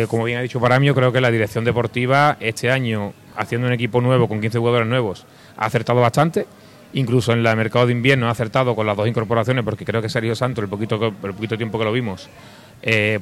[0.08, 4.00] como bien ha dicho Paramio, creo que la dirección deportiva este año, haciendo un equipo
[4.00, 5.26] nuevo con 15 jugadores nuevos,
[5.58, 6.46] ha acertado bastante.
[6.94, 10.08] Incluso en el mercado de invierno ha acertado con las dos incorporaciones, porque creo que
[10.10, 12.30] Sergio Santos, el poquito, el poquito tiempo que lo vimos,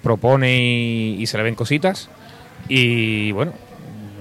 [0.03, 0.59] propone
[1.17, 2.09] y se le ven cositas.
[2.67, 3.53] Y bueno,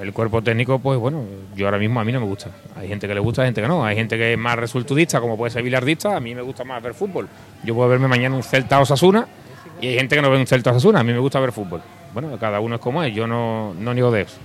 [0.00, 1.24] el cuerpo técnico, pues bueno,
[1.56, 2.50] yo ahora mismo a mí no me gusta.
[2.76, 3.84] Hay gente que le gusta, hay gente que no.
[3.84, 6.16] Hay gente que es más resultudista, como puede ser bilardista.
[6.16, 7.28] A mí me gusta más ver fútbol.
[7.64, 9.26] Yo puedo verme mañana un Celta Osasuna
[9.80, 11.00] y hay gente que no ve un Celta Osasuna.
[11.00, 11.82] A mí me gusta ver fútbol.
[12.14, 13.14] Bueno, cada uno es como es.
[13.14, 14.36] Yo no, no niego de eso.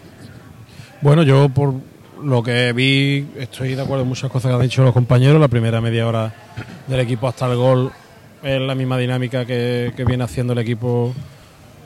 [1.01, 1.73] Bueno, yo por
[2.23, 5.39] lo que vi estoy de acuerdo en muchas cosas que han dicho los compañeros.
[5.39, 6.33] La primera media hora
[6.87, 7.91] del equipo hasta el gol
[8.41, 11.13] es la misma dinámica que, que viene haciendo el equipo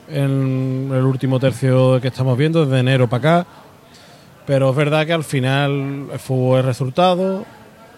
[0.10, 3.48] en el último tercio que estamos viendo, desde enero para acá.
[4.46, 7.46] Pero es verdad que al final el fútbol es resultado,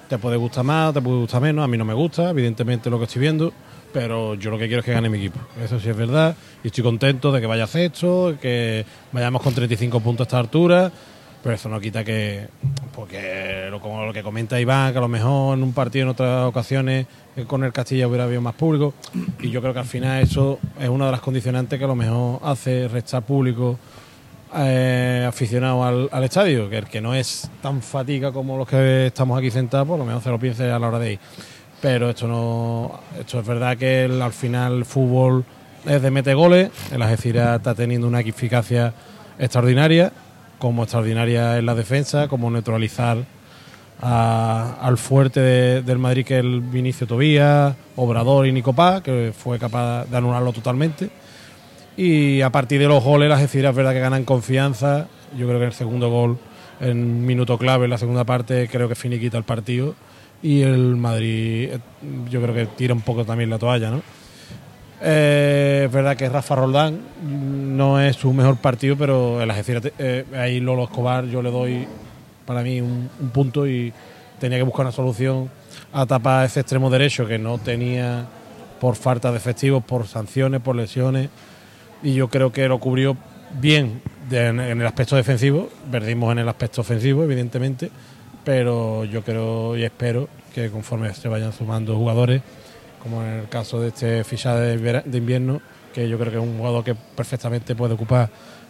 [0.07, 2.97] te puede gustar más, te puede gustar menos, a mí no me gusta, evidentemente lo
[2.97, 3.53] que estoy viendo,
[3.93, 5.39] pero yo lo que quiero es que gane mi equipo.
[5.63, 9.99] Eso sí es verdad, y estoy contento de que vaya sexto, que vayamos con 35
[9.99, 10.91] puntos a esta altura,
[11.43, 12.47] pero eso no quita que,
[12.95, 16.09] porque lo, como lo que comenta Iván, que a lo mejor en un partido en
[16.09, 18.93] otras ocasiones eh, con el Castilla hubiera habido más público,
[19.39, 21.95] y yo creo que al final eso es una de las condicionantes que a lo
[21.95, 23.77] mejor hace restar público
[24.55, 29.37] eh, aficionado al, estadio, que el que no es tan fatiga como los que estamos
[29.37, 31.19] aquí sentados, pues a lo mejor se lo piense a la hora de ir.
[31.81, 35.45] Pero esto no, esto es verdad que al final el fútbol
[35.85, 38.93] es de mete goles, el Algeciras está teniendo una eficacia
[39.37, 40.11] extraordinaria,
[40.59, 43.17] como extraordinaria en la defensa, como neutralizar
[44.01, 49.33] al fuerte de- del Madrid que es el Vinicio Tobías, Obrador y Nico Paz, que
[49.37, 51.09] fue capaz de anularlo totalmente.
[51.97, 55.07] Y a partir de los goles, las Algeciras verdad que ganan confianza.
[55.37, 56.37] Yo creo que el segundo gol,
[56.79, 59.95] en minuto clave, en la segunda parte, creo que finiquita el partido.
[60.41, 61.79] Y el Madrid, eh,
[62.29, 64.01] yo creo que tira un poco también la toalla, ¿no?
[65.01, 70.25] Eh, es verdad que Rafa Roldán no es su mejor partido, pero el Algeciras, eh,
[70.35, 71.87] ahí Lolo Escobar yo le doy
[72.45, 73.93] para mí un, un punto y
[74.39, 75.49] tenía que buscar una solución
[75.93, 78.25] a tapar ese extremo derecho que no tenía
[78.79, 81.29] por falta de efectivos, por sanciones, por lesiones.
[82.01, 83.17] Y yo creo que lo cubrió
[83.59, 87.89] bien en el aspecto defensivo, perdimos en el aspecto ofensivo, evidentemente,
[88.43, 92.41] pero yo creo y espero que conforme se vayan sumando jugadores,
[93.01, 95.61] como en el caso de este fichaje de, invierno,
[95.93, 98.29] que yo creo que es un jugador que perfectamente puede ocupar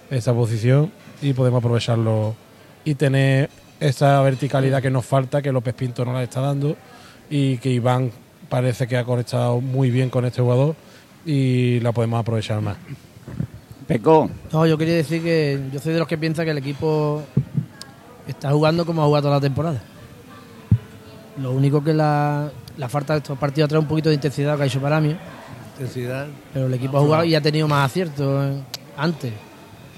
[0.10, 2.36] esa posición y podemos aprovecharlo
[2.86, 3.50] y tener
[3.80, 6.76] esa verticalidad que nos falta, que López Pinto no la está dando
[7.30, 8.12] y que Iván
[8.50, 10.76] parece que ha conectado muy bien con este jugador
[11.26, 12.78] y la podemos aprovechar más.
[13.88, 17.24] Peco, No, yo quería decir que yo soy de los que piensa que el equipo
[18.28, 19.82] está jugando como ha jugado toda la temporada.
[21.42, 24.64] Lo único que la, la falta de estos partidos trae un poquito de intensidad que
[24.64, 25.16] ha hecho para mí.
[25.78, 26.26] Intensidad.
[26.54, 28.60] Pero el equipo ha jugado y ha tenido más aciertos eh,
[28.98, 29.32] antes.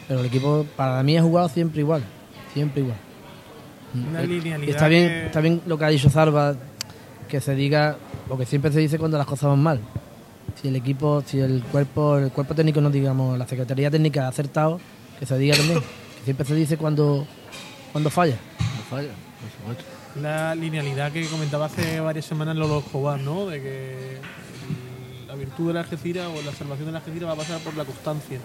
[0.07, 2.03] Pero el equipo para mí ha jugado siempre igual.
[2.53, 2.97] Siempre igual.
[4.09, 6.55] Una Eh, linealidad y está bien, que- está bien lo que ha dicho Zarba,
[7.29, 7.95] que se diga
[8.27, 9.79] lo que siempre se dice cuando las cosas van mal.
[10.61, 14.29] Si el equipo, si el cuerpo, el cuerpo técnico, no digamos, la Secretaría Técnica ha
[14.29, 14.79] acertado,
[15.19, 15.79] que se diga también.
[16.21, 17.25] Que siempre se dice cuando,
[17.91, 18.35] cuando falla.
[18.59, 19.09] No falla,
[19.39, 19.90] por supuesto.
[20.19, 23.45] La linealidad que comentaba hace varias semanas Lolo Escobar, ¿no?
[23.45, 24.17] De que
[25.27, 27.75] la virtud de la Algeciras o la salvación de la Algeciras va a pasar por
[27.77, 28.39] la constancia.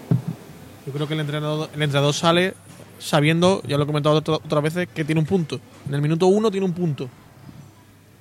[0.85, 2.53] Yo creo que el entrenador, el entrenador sale
[2.99, 5.59] sabiendo, ya lo he comentado otra- otras veces, que tiene un punto.
[5.87, 7.09] En el minuto uno tiene un punto.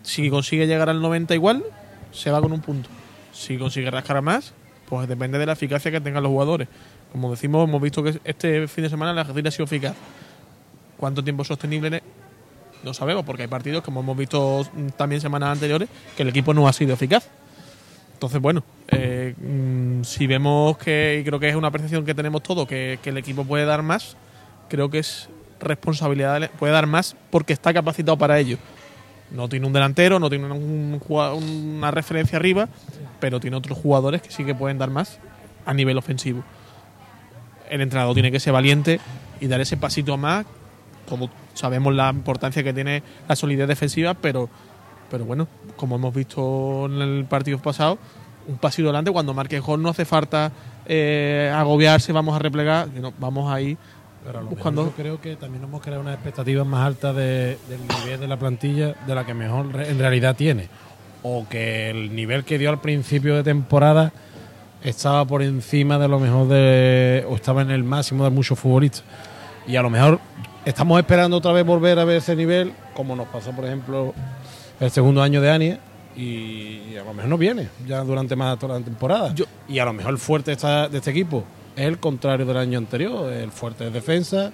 [0.02, 1.64] Si consigue llegar al 90 igual,
[2.12, 2.88] se va con un punto.
[3.32, 4.54] Si consigue rascar más,
[4.88, 6.66] pues depende de la eficacia que tengan los jugadores.
[7.12, 9.94] Como decimos, hemos visto que este fin de semana la Algeciras ha sido eficaz.
[10.96, 12.02] ¿Cuánto tiempo sostenible?
[12.86, 14.64] No sabemos, porque hay partidos, como hemos visto
[14.96, 17.28] también semanas anteriores, que el equipo no ha sido eficaz.
[18.12, 18.62] Entonces, bueno,
[18.92, 23.00] eh, mm, si vemos que, y creo que es una percepción que tenemos todos, que,
[23.04, 24.16] el equipo puede dar más,
[24.68, 25.28] creo que es
[25.58, 28.56] responsabilidad, de- puede dar más porque está capacitado para ello.
[29.32, 32.68] No tiene un delantero, no tiene un una referencia arriba,
[33.18, 35.18] pero tiene otros jugadores que sí que pueden dar más
[35.64, 36.44] a nivel ofensivo.
[37.68, 39.00] El entrenador tiene que ser valiente
[39.40, 40.46] y dar ese pasito más.
[41.08, 44.48] Como sabemos la importancia que tiene la solidez defensiva, pero,
[45.10, 47.98] pero bueno, como hemos visto en el partido pasado,
[48.46, 50.52] un pasito adelante cuando marque el gol no hace falta
[50.86, 53.76] eh, agobiarse, vamos a replegar, sino vamos ahí
[54.24, 54.84] Pero a lo mejor buscando.
[54.84, 58.36] yo creo que también hemos creado unas expectativas más altas de- del nivel de la
[58.38, 60.68] plantilla de la que mejor en realidad tiene.
[61.22, 64.12] O que el nivel que dio al principio de temporada
[64.84, 67.24] estaba por encima de lo mejor de.
[67.28, 69.02] o estaba en el máximo de muchos futbolistas.
[69.66, 70.20] Y a lo mejor
[70.66, 74.12] estamos esperando otra vez volver a ver ese nivel, como nos pasó, por ejemplo,
[74.80, 75.80] el segundo año de Ania.
[76.16, 79.34] Y a lo mejor no viene ya durante más toda la temporada.
[79.68, 81.44] y a lo mejor el fuerte de, esta- de este equipo
[81.76, 83.30] es el contrario del año anterior.
[83.32, 84.50] El fuerte de defensa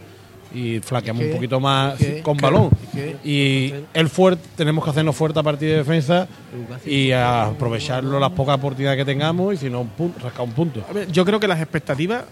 [0.54, 2.68] y flaqueamos Es que- un poquito más es con balón.
[2.96, 6.26] es y el fuerte, tenemos que hacernos fuerte a partir de defensa
[6.84, 10.84] y aprovecharlo las pocas oportunidades que tengamos y si no, un punto, rascar un punto.
[10.88, 12.24] A ver, yo creo que las expectativas,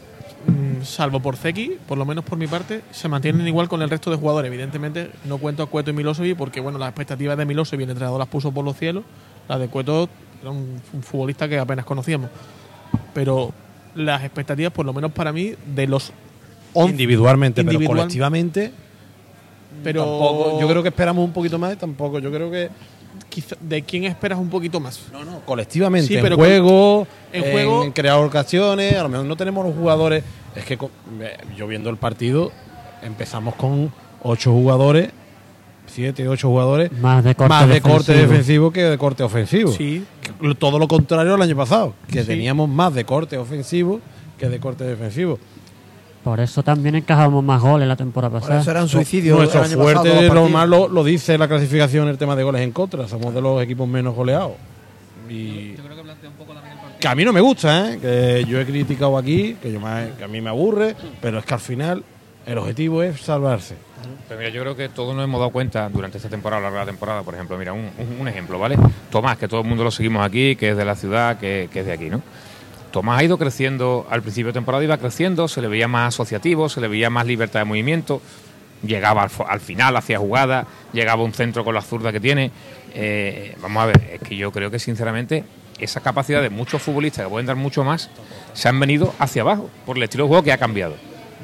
[0.84, 4.10] salvo por Zeki, por lo menos por mi parte, se mantienen igual con el resto
[4.10, 4.48] de jugadores.
[4.50, 8.18] Evidentemente, no cuento a Cueto y Milosevic porque, bueno, las expectativas de Milosevic el entrenador
[8.18, 9.04] las puso por los cielos.
[9.48, 10.08] Las de Cueto
[10.40, 12.30] era un, un futbolista que apenas conocíamos.
[13.12, 13.52] Pero
[13.94, 16.12] las expectativas, por lo menos para mí, de los
[16.72, 18.72] 11 individualmente, pero individual- colectivamente.
[19.84, 22.18] Pero tampoco- yo creo que esperamos un poquito más tampoco.
[22.18, 22.70] Yo creo que
[23.30, 25.00] quizá- ¿De quién esperas un poquito más?
[25.12, 29.08] No, no, colectivamente, Sí, en pero juego, en en, juego- en crear ocasiones, a lo
[29.08, 30.22] mejor no tenemos los jugadores.
[30.54, 32.50] Es que eh, yo viendo el partido,
[33.02, 33.90] empezamos con
[34.22, 35.10] ocho jugadores,
[35.86, 37.96] siete, ocho jugadores, Más de corte más de defensivo.
[37.96, 39.72] corte defensivo que de corte ofensivo.
[39.72, 40.04] Sí.
[40.58, 42.26] Todo lo contrario al año pasado, que Sí.
[42.28, 44.00] teníamos más de corte ofensivo
[44.38, 45.38] que de corte defensivo.
[46.24, 48.60] Por eso también encajamos más goles la temporada Por pasada.
[48.60, 49.36] eso era un suicidio.
[49.36, 50.34] Nuestro el año pasado, fuerte los partidos.
[50.42, 53.08] normal lo, lo dice la clasificación el tema de goles en contra.
[53.08, 54.52] Somos de los equipos menos goleados.
[55.28, 57.00] Y Yo creo que plantea un poco también el partido.
[57.00, 57.98] que a mí no me gusta, ¿eh?
[58.00, 61.44] que yo he criticado aquí, que, yo me- que a mí me aburre, pero es
[61.46, 62.04] que al final
[62.46, 63.76] el objetivo es salvarse.
[64.28, 66.64] Pero mira, yo creo que todos nos hemos dado cuenta durante esta temporada, a lo
[66.66, 68.76] largo de la temporada, por ejemplo, mira, un, un- un ejemplo, ¿vale?
[69.10, 71.80] Tomás, que todo el mundo lo seguimos aquí, que es de la ciudad, que, que
[71.80, 72.20] es de aquí, ¿no?
[72.90, 76.68] Tomás ha ido creciendo, al principio de temporada iba creciendo, se le veía más asociativo,
[76.68, 78.20] se le veía más libertad de movimiento,
[78.82, 82.50] llegaba al, al final, hacía jugada, llegaba un centro con la zurda que tiene.
[82.94, 85.44] Eh, vamos a ver, es que yo creo que sinceramente
[85.78, 88.10] esa capacidad de muchos futbolistas que pueden dar mucho más
[88.52, 90.94] se han venido hacia abajo por el estilo de juego que ha cambiado.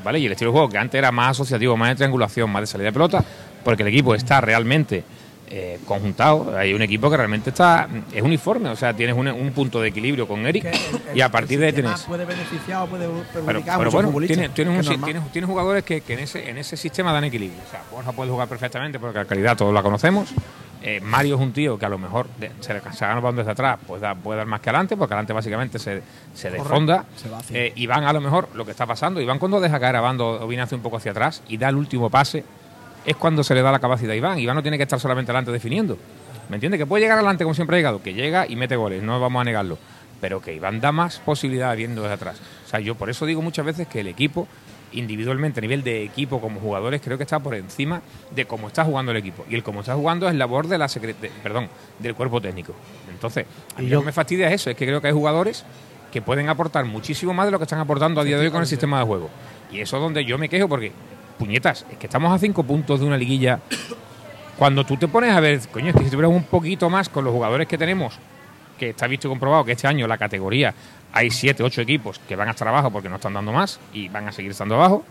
[0.04, 0.18] ¿Vale?
[0.20, 2.66] Y el estilo de juego que antes era más asociativo, más de triangulación, más de
[2.66, 3.24] salida de pelota,
[3.64, 5.04] porque el equipo está realmente
[5.48, 6.56] eh, conjuntado.
[6.56, 9.88] Hay un equipo que realmente está es uniforme, o sea, tienes un, un punto de
[9.88, 10.66] equilibrio con Eric
[11.14, 12.02] y a partir de ahí tienes.
[12.02, 15.84] puede beneficiar o puede Pero, perjudicar pero muchos bueno, tienes, tienes, un tienes- tienes jugadores
[15.84, 17.60] que, que en, ese, en ese sistema dan equilibrio.
[17.66, 20.28] O sea, Borja puede jugar perfectamente porque la calidad todos la conocemos.
[20.82, 23.20] Eh, Mario es un tío que a lo mejor de- se, le- se gana el
[23.20, 26.02] balón desde atrás, pues da- puede dar más que adelante, porque adelante básicamente se,
[26.34, 27.04] se desfonda.
[27.50, 30.40] Eh, Iván a lo mejor lo que está pasando, Iván cuando deja caer a Bando
[30.42, 32.44] o viene hace un poco hacia atrás y da el último pase,
[33.06, 34.38] es cuando se le da la capacidad a Iván.
[34.38, 35.96] Iván no tiene que estar solamente adelante definiendo.
[36.48, 36.78] ¿Me entiendes?
[36.78, 39.40] Que puede llegar adelante como siempre ha llegado, que llega y mete goles, no vamos
[39.40, 39.78] a negarlo.
[40.20, 42.40] Pero que Iván da más posibilidades viendo desde atrás.
[42.66, 44.46] O sea, yo por eso digo muchas veces que el equipo,
[44.92, 48.00] individualmente, a nivel de equipo como jugadores, creo que está por encima
[48.34, 49.44] de cómo está jugando el equipo.
[49.50, 52.74] Y el cómo está jugando es labor de la de- perdón, del cuerpo técnico.
[53.10, 53.44] Entonces,
[53.76, 55.64] a mí lo que me fastidia es eso, es que creo que hay jugadores
[56.12, 58.60] que pueden aportar muchísimo más de lo que están aportando a día de hoy con
[58.60, 59.28] el sistema de juego.
[59.70, 60.92] Y eso es donde yo me quejo porque,
[61.36, 63.60] puñetas, es que estamos a cinco puntos de una liguilla.
[64.58, 67.24] Cuando tú te pones a ver, coño, es que si tuviéramos un poquito más con
[67.24, 68.18] los jugadores que tenemos,
[68.78, 70.74] que está visto y comprobado que este año la categoría
[71.12, 74.08] hay siete, ocho equipos que van a estar abajo porque no están dando más y
[74.08, 75.04] van a seguir estando abajo,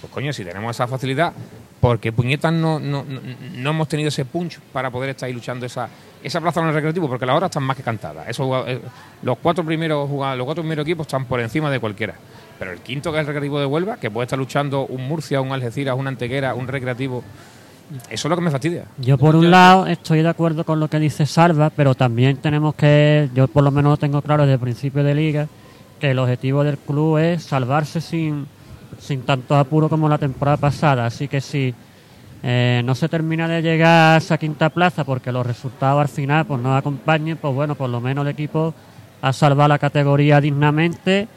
[0.00, 1.32] pues coño, si tenemos esa facilidad,
[1.80, 5.88] porque puñetas no, no, no, hemos tenido ese punch para poder estar ahí luchando esa,
[6.22, 8.28] esa plaza en el recreativo, porque las horas están más que cantadas.
[8.28, 8.80] Esos eh,
[9.22, 12.14] los cuatro primeros los cuatro primeros equipos están por encima de cualquiera.
[12.58, 15.40] Pero el quinto, que es el recreativo de Huelva, que puede estar luchando un Murcia,
[15.40, 17.22] un Algeciras, un Antequera, un recreativo,
[18.10, 18.84] eso es lo que me fastidia.
[18.98, 22.74] Yo por un lado estoy de acuerdo con lo que dice Salva, pero también tenemos
[22.74, 25.48] que, yo por lo menos lo tengo claro desde el principio de liga,
[26.00, 28.46] que el objetivo del club es salvarse sin,
[28.98, 31.06] sin tantos apuros como la temporada pasada.
[31.06, 31.74] Así que si
[32.42, 36.44] eh, no se termina de llegar a esa quinta plaza porque los resultados al final
[36.46, 38.74] pues no acompañen, pues bueno, por lo menos el equipo
[39.22, 41.28] ha salvado la categoría dignamente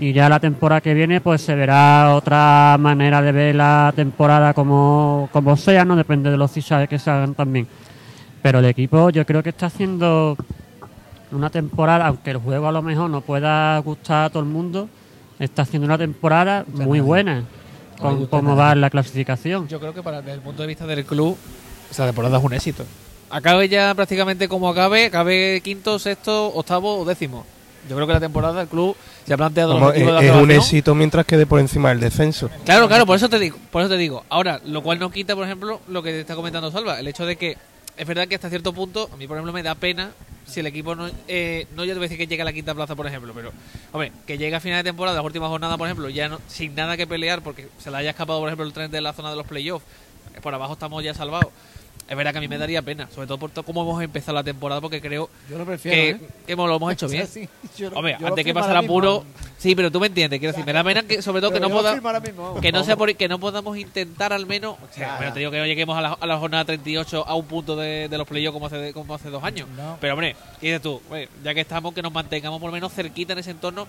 [0.00, 4.54] y ya la temporada que viene pues se verá otra manera de ver la temporada
[4.54, 7.68] como, como sea, no depende de los fichajes que se hagan también.
[8.40, 10.38] Pero el equipo yo creo que está haciendo
[11.30, 14.88] una temporada, aunque el juego a lo mejor no pueda gustar a todo el mundo,
[15.38, 17.44] está haciendo una temporada muy buena
[17.98, 19.68] con cómo va la clasificación.
[19.68, 21.36] Yo creo que para desde el punto de vista del club,
[21.90, 22.86] esa temporada es un éxito.
[23.28, 27.44] Acabe ya prácticamente como acabe, acabe quinto, sexto, octavo o décimo.
[27.88, 31.26] Yo creo que la temporada del club se ha planteado los es, un éxito mientras
[31.26, 32.50] quede por encima del descenso.
[32.64, 34.24] Claro, claro, por eso te digo, por eso te digo.
[34.28, 37.26] Ahora, lo cual no quita, por ejemplo, lo que te está comentando Salva, el hecho
[37.26, 37.56] de que
[37.96, 40.10] es verdad que hasta cierto punto, a mí por ejemplo me da pena
[40.46, 42.52] si el equipo no, eh, no ya te voy a decir que llegue a la
[42.52, 43.52] quinta plaza, por ejemplo, pero
[43.92, 46.74] hombre, que llegue a final de temporada, las últimas jornadas, por ejemplo, ya no, sin
[46.74, 49.30] nada que pelear porque se le haya escapado, por ejemplo, el tren de la zona
[49.30, 49.84] de los playoffs,
[50.34, 51.52] eh, por abajo estamos ya salvados.
[52.10, 54.34] Es verdad que a mí me daría pena, sobre todo por to- cómo hemos empezado
[54.34, 56.28] la temporada, porque creo Yo lo prefiero, que, ¿eh?
[56.44, 57.24] que lo hemos hecho bien.
[57.28, 57.48] sí,
[57.78, 59.24] yo Hombre, yo antes que pasar apuro.
[59.58, 61.68] Sí, pero tú me entiendes, quiero decir, me da pena que, sobre todo, que no
[61.68, 64.72] yo ahora mismo, que no sea por, que no podamos intentar al menos.
[64.74, 67.34] O sea, bueno, te digo que no lleguemos a la, a la jornada 38 a
[67.36, 69.68] un punto de, de los playoffs como hace, como hace dos años.
[69.76, 69.96] No.
[70.00, 71.00] Pero, hombre, ¿qué dices tú?
[71.10, 73.86] Oye, ya que estamos, que nos mantengamos por lo menos cerquita en ese entorno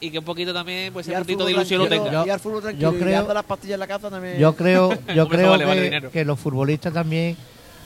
[0.00, 2.26] y que un poquito también, pues, ese puntito de ilusión lo tenga.
[2.26, 2.90] Y al fútbol tranquilo.
[2.90, 4.38] yo y creo- dejando las pastillas en la casa también.
[4.38, 6.10] Yo creo, yo Hombre, creo vale, que, vale dinero.
[6.10, 7.36] que los futbolistas también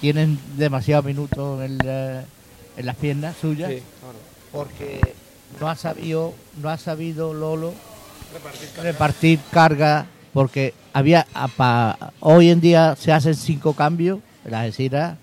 [0.01, 2.25] tienen demasiados minutos en, la-
[2.77, 3.83] en las piernas suyas Sí,
[4.53, 5.01] porque
[5.61, 7.73] no ha sabido, no ha sabido Lolo
[8.83, 15.17] repartir carga porque había a pa- hoy en día se hacen cinco cambios, la Algeciras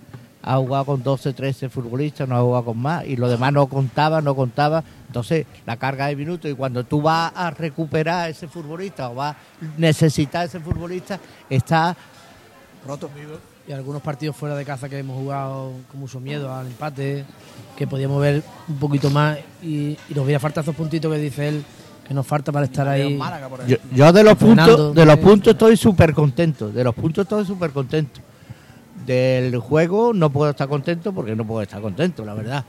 [0.43, 3.67] ha jugado con 12, 13 futbolistas, no ha jugado con más y lo demás no
[3.67, 4.83] contaba, no contaba.
[5.05, 9.35] Entonces, la carga de minutos y cuando tú vas a recuperar ese futbolista o vas
[9.35, 9.37] a
[9.77, 11.19] necesitar ese futbolista,
[11.49, 11.95] está
[12.87, 13.09] Roto.
[13.67, 17.25] Y algunos partidos fuera de casa que hemos jugado con mucho miedo al empate,
[17.77, 21.47] que podíamos ver un poquito más y, y nos hubiera falta esos puntitos que dice
[21.49, 21.63] él
[22.07, 23.15] que nos falta para estar ahí.
[23.15, 23.97] Málaga, por Yo, ejemplo.
[23.97, 26.69] yo de los Fernando, puntos, de los puntos estoy súper contento.
[26.69, 28.19] De los puntos estoy súper contento.
[29.05, 32.65] Del juego no puedo estar contento porque no puedo estar contento, la verdad.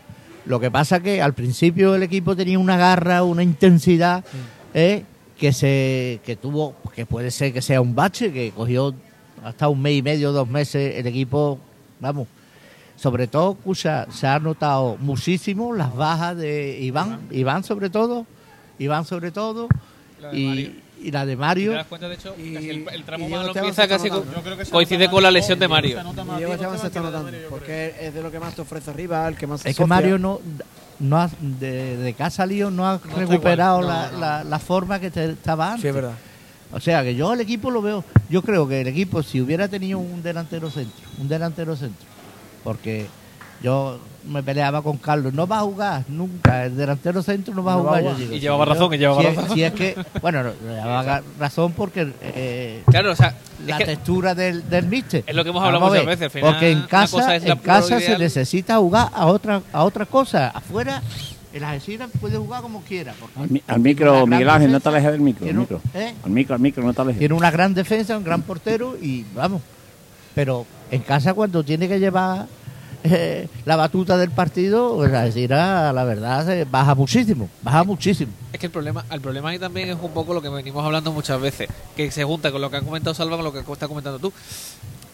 [0.47, 4.25] Lo que pasa que al principio el equipo tenía una garra, una intensidad
[4.75, 5.05] eh,
[5.39, 8.95] que se que tuvo, que puede ser que sea un bache, que cogió
[9.45, 11.59] hasta un mes y medio, dos meses el equipo,
[12.01, 12.27] vamos.
[12.97, 18.27] Sobre todo, escucha, se ha notado muchísimo las bajas de Iván, Iván sobre todo,
[18.79, 19.67] Iván sobre todo,
[20.21, 20.71] La de Mario.
[21.01, 21.73] y, y la de ¿Te Mario.
[21.73, 22.35] das cuenta, de hecho?
[22.39, 24.31] Y- casi el, el tramo Esteban empieza casi notando.
[24.31, 25.99] co- Yo creo que se coincide con la lesión de Mario.
[26.01, 27.31] Y Diego Esteban se está notando.
[27.51, 29.85] Porque es de lo que más te ofrece arriba, el que más se Es que.
[29.87, 30.41] Mario no,
[31.01, 33.97] no ha, de, de que ha salido no ha recuperado igual.
[33.97, 34.19] la, no.
[34.21, 35.83] la- la forma que te- estaba antes.
[35.83, 36.13] Sí, es verdad.
[36.73, 39.69] O sea que yo el equipo lo veo, yo creo que el equipo si hubiera
[39.69, 42.07] tenido un delantero centro, un delantero centro,
[42.65, 43.07] porque
[43.63, 47.75] yo me peleaba con Carlos, no va a jugar nunca, el delantero centro no va
[47.75, 48.03] a No va a jugar.
[48.03, 48.19] yo jugar.
[48.21, 49.55] digo, Y si llevaba yo- razón, y llevaba si es- razón.
[49.57, 53.85] Si es que, bueno, no, llevaba razón porque eh, Claro, o sea, la es que-
[53.87, 55.25] textura del, del míster.
[55.27, 58.01] Es lo que hemos hablado muchas veces, al final, porque en casa, es en casa
[58.01, 60.49] se necesita jugar a otra, a otra cosa.
[60.49, 61.03] Afuera,
[61.53, 63.15] el Algeciras puede jugar como quiera.
[63.21, 65.45] porque Al, mi- al micro, Miguel Ángel, no te alejes del micro.
[65.45, 66.15] Tiene Al un- micro, ¿eh?
[66.25, 67.19] al micro, al micro, no te alejes.
[67.19, 69.63] Tiene una gran defensa, un gran portero y vamos.
[70.35, 72.47] Pero en casa cuando tiene que llevar
[73.05, 77.49] eh, la batuta del partido, pues Algeciras, la verdad, se baja muchísimo.
[77.63, 78.33] Baja muchísimo.
[78.53, 81.11] Es que el problema, el problema ahí también es un poco lo que venimos hablando
[81.13, 83.89] muchas veces, que se junta con lo que ha comentado Salva con lo que estás
[83.89, 84.33] comentando tú.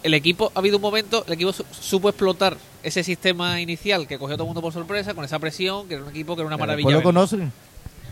[0.02, 4.18] El equipo, ha habido un momento, el equipo su- supo explotar ese sistema inicial que
[4.18, 6.42] cogió a todo el mundo por sorpresa, con esa presión, que era un equipo que
[6.42, 6.90] era una maravilla.
[6.90, 7.52] lo conocen.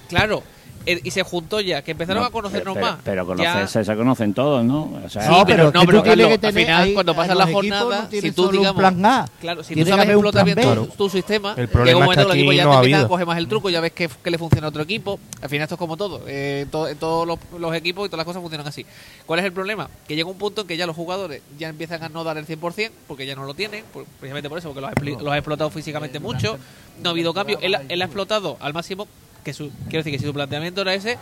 [0.08, 0.42] Claro,
[0.86, 2.98] y se juntó ya, que empezaron No, a conocernos pero, más.
[3.04, 4.92] Pero Ya- conocerse, se conocen todos, ¿no?
[5.04, 7.16] O sea, Sí, no, pero- pero, no, pero Carlos, que al final, ahí- cuando a
[7.16, 9.26] pasa los la equipos jornada, no si tú, digamos, plan A.
[9.40, 10.86] Claro, si tú sabes explotar plan bien B.
[10.86, 12.70] tu, tu sistema, El llega problema un es momento que que el equipo ya no
[12.70, 14.82] te empieza a coger más el truco, ya ves que, que le funciona a otro
[14.82, 15.18] equipo.
[15.42, 18.18] Al final esto es como todo, eh, to- en todos los, los equipos y todas
[18.18, 18.86] las cosas funcionan así.
[19.26, 19.88] ¿Cuál es el problema?
[20.06, 22.46] Que llega un punto en que ya los jugadores ya empiezan a no dar el
[22.46, 23.84] 100% porque ya no lo tienen,
[24.20, 26.58] precisamente por eso, porque los ha, expli- los ha explotado físicamente mucho,
[27.02, 29.08] no ha habido cambio, él ha explotado al máximo,
[29.46, 31.16] que su, quiero decir que si su planteamiento era ese,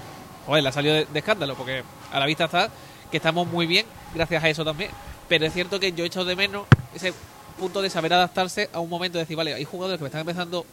[0.46, 2.70] joder, le ha salido de, de escándalo, porque a la vista está
[3.10, 4.90] que estamos muy bien gracias a eso también.
[5.28, 7.12] Pero es cierto que yo he echado de menos ese
[7.58, 10.22] punto de saber adaptarse a un momento de decir, vale, hay jugadores que me están
[10.22, 10.64] empezando,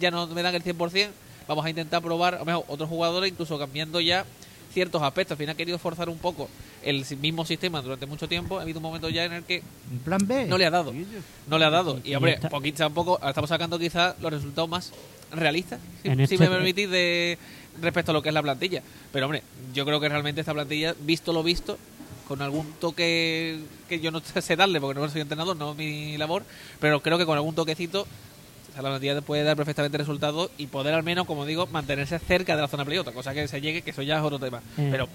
[0.00, 1.10] ya no me dan el 100%,
[1.46, 4.24] vamos a intentar probar, a lo mejor otros jugadores, incluso cambiando ya
[4.72, 5.32] ciertos aspectos.
[5.32, 6.48] Al final ha querido forzar un poco
[6.82, 8.58] el mismo sistema durante mucho tiempo.
[8.58, 10.46] Ha habido un momento ya en el que Un plan B.
[10.46, 10.92] no le ha dado.
[11.46, 12.00] No le ha dado.
[12.04, 14.92] Y, hombre, poquito tampoco estamos sacando quizás los resultados más
[15.32, 17.38] realistas, si, si este- me permitís, de,
[17.80, 18.82] respecto a lo que es la plantilla.
[19.12, 19.42] Pero, hombre,
[19.74, 21.78] yo creo que realmente esta plantilla, visto lo visto,
[22.26, 26.16] con algún toque que yo no sé darle, porque no soy entrenador, no es mi
[26.16, 26.42] labor,
[26.80, 28.06] pero creo que con algún toquecito
[28.76, 32.54] sea, la plantilla puede dar perfectamente resultados y poder al menos, como digo, mantenerse cerca
[32.54, 34.58] de la zona play, otra cosa que se llegue, que eso ya es otro tema.
[34.78, 34.88] Eh.
[34.90, 35.08] Pero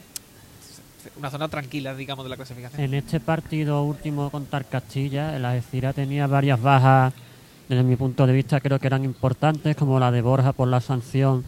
[1.17, 2.81] una zona tranquila, digamos, de la clasificación.
[2.81, 7.13] En este partido último contra Castilla, el Algeciras tenía varias bajas,
[7.71, 10.81] desde mi punto de vista creo que eran importantes, como la de Borja por la
[10.81, 11.45] sanción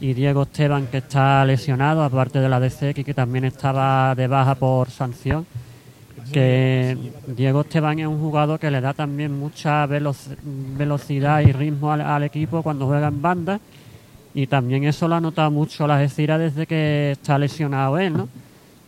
[0.00, 4.28] y Diego Esteban que está lesionado, aparte de la de Zeki que también estaba de
[4.28, 5.44] baja por sanción.
[6.32, 6.96] Que
[7.26, 10.14] Diego Esteban es un jugador que le da también mucha velo-
[10.78, 13.58] velocidad y ritmo al, al equipo cuando juega en banda
[14.32, 18.28] y también eso lo ha notado mucho la Algeciras desde que está lesionado él, ¿no?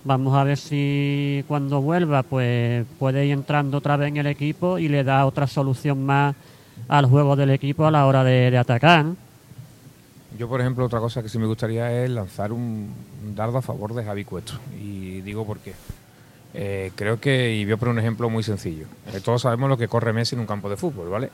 [0.04, 4.78] Vamos a ver si cuando vuelva pues puede ir entrando otra vez en el equipo
[4.78, 6.36] y le da otra solución más
[6.88, 9.06] al juego del equipo a la hora de, de atacar.
[10.38, 12.92] Yo, por ejemplo, otra cosa que sí me gustaría es lanzar un,
[13.24, 14.54] un dardo a favor de Javi Cueto.
[14.80, 15.74] Y digo por qué.
[16.54, 18.86] Eh, creo que, y voy a poner un ejemplo muy sencillo.
[19.12, 21.30] Eh, todos sabemos lo que corre Messi en un campo de fútbol, ¿vale?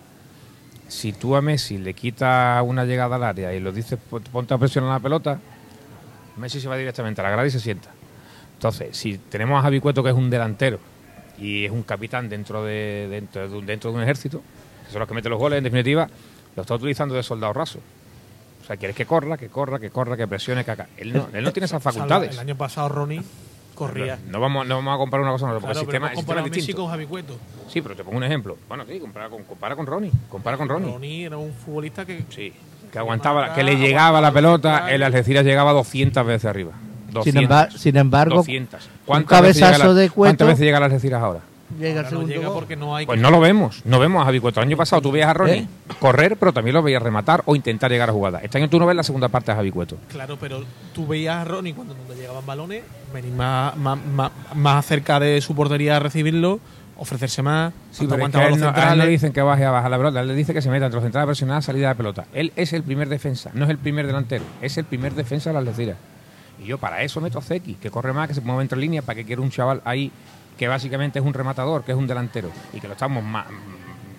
[0.88, 4.54] Si tú a Messi le quitas una llegada al área y lo dices, "Pon- ponte
[4.54, 5.38] a presionar la pelota,
[6.36, 7.90] Messi se va directamente a la grada y se sienta.
[8.54, 10.78] Entonces, si tenemos a Javi Cueto, que es un delantero
[11.38, 14.42] y es un capitán dentro de, dentro de, dentro de un ejército,
[14.88, 16.08] que son los que meten los goles, en definitiva,
[16.56, 17.78] lo está utilizando de soldado raso.
[18.62, 20.88] O sea, quieres que corra, que corra, que corra, que presione, que haga.
[20.96, 22.32] Él no, él no tiene esas facultades.
[22.32, 23.22] El año pasado Ronnie
[23.74, 24.18] corría.
[24.28, 26.16] No vamos, no vamos a comparar una cosa con otra, porque Claro, el sistema, el
[26.18, 26.82] sistema es distinto.
[26.82, 27.38] con Javi Cueto.
[27.68, 28.56] Sí, pero te pongo un ejemplo.
[28.68, 30.10] Bueno, sí, compara con, compara con Ronnie.
[30.28, 30.92] Compara con Ronnie.
[30.92, 32.52] Ronnie era un futbolista que Sí.
[32.92, 36.72] Que aguantaba, que le llegaba la pelota, el Algeciras llegaba 200 veces arriba.
[37.12, 37.24] 200.
[37.24, 38.82] Sin, embar- sin embargo, 200.
[38.84, 41.40] un ¿Cuántas veces llega cabezazo la- de ¿Cuántas Cueto veces llega el Algeciras ahora?
[41.78, 44.40] Llega el no llega porque no hay Pues no lo vemos, no vemos a Javi
[44.40, 44.60] Cueto.
[44.60, 45.68] El año pasado tú veías a Ronnie ¿Eh?
[46.00, 48.40] correr, pero también lo veías rematar o intentar llegar a jugada.
[48.42, 49.96] Este año tú no ves la segunda parte de Javi Cueto.
[50.08, 50.62] Claro, pero
[50.94, 55.20] tú veías a Ronnie cuando no le llegaban balones, venir más, más, más, más cerca
[55.20, 56.60] de su portería a recibirlo,
[56.98, 59.40] ofrecerse más, Sí, pero es que a los no, a él no le dicen que
[59.40, 61.26] baje a bajar la pelota, él le dice que se meta entre los centrales a
[61.26, 62.26] presionar, salida de pelota.
[62.32, 65.54] Él es el primer defensa, no es el primer delantero, es el primer defensa de
[65.54, 65.96] la Algeciras.
[66.60, 69.04] Y yo para eso meto a Zeki, que corre más, que se mueve entre líneas,
[69.04, 70.10] para que quiera un chaval ahí
[70.58, 73.46] que básicamente es un rematador, que es un delantero, y que lo estamos ma-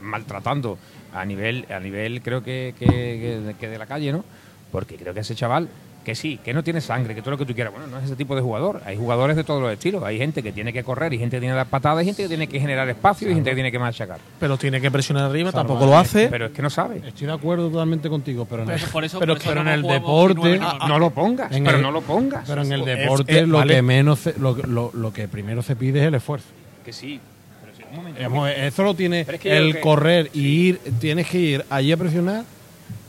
[0.02, 0.78] maltratando
[1.14, 4.24] a nivel, a nivel creo que- que- que de la calle, ¿no?
[4.72, 5.68] Porque creo que ese chaval,
[6.04, 8.06] que sí, que no tiene sangre, que todo lo que tú quieras, bueno, no es
[8.06, 8.82] ese tipo de jugador.
[8.86, 10.04] Hay jugadores de todos los estilos.
[10.04, 12.24] Hay gente que tiene que correr, y gente que tiene que dar patadas, y gente
[12.24, 14.18] que tiene que generar espacio, y gente que tiene que machacar.
[14.39, 16.28] Pero tiene que presionar arriba, Salva, tampoco lo hace.
[16.30, 17.02] Pero es que no sabe.
[17.06, 19.66] Estoy de acuerdo totalmente contigo, pero en el, Por eso, Pero- por eso pero en
[19.68, 20.86] no el deporte- Ah.
[20.88, 22.43] No lo pongas, En pero el- no lo pongas.
[22.47, 23.76] pero en el deporte es- lo vale.
[23.76, 26.47] que menos se- lo, lo- lo que primero se pide es el esfuerzo.
[26.86, 27.20] que sí.
[27.62, 27.89] Pero
[28.30, 28.47] un momento.
[28.47, 31.91] Eso lo tiene Pero es que el que- correr y ir, tienes que ir allí
[31.91, 32.43] a presionar.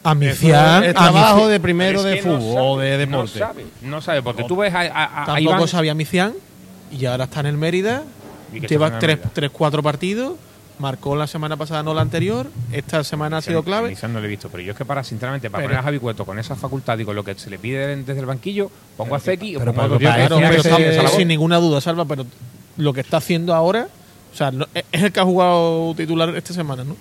[0.03, 0.46] A mi Eso
[0.82, 3.38] es trabajo de primero de no fútbol sabe, o de No deporte.
[3.38, 6.32] sabe, no sabe, porque tú ves a, a, a- a Tampoco Iván sabía Micián
[6.90, 8.03] y ahora está en el Mérida.
[8.51, 9.30] ¿Y qué está Lleva tres, Mérida?
[9.34, 10.34] tres, cuatro partidos.
[10.78, 12.46] Marcó la semana pasada, no la anterior.
[12.72, 13.90] Esta semana ha sido clave.
[13.90, 15.82] Quizás no lo he visto, pero yo es que para, sinceramente, para Pero- poner a
[15.82, 18.70] Javi Cueto con esa facultad y con lo que se le pide desde el banquillo,
[18.96, 22.24] pongo a Zeki o pero pongo a sin ninguna duda, Salva, pero
[22.78, 23.88] lo que está haciendo ahora,
[24.32, 26.96] o sea, no- es el que ha jugado titular esta semana, ¿no?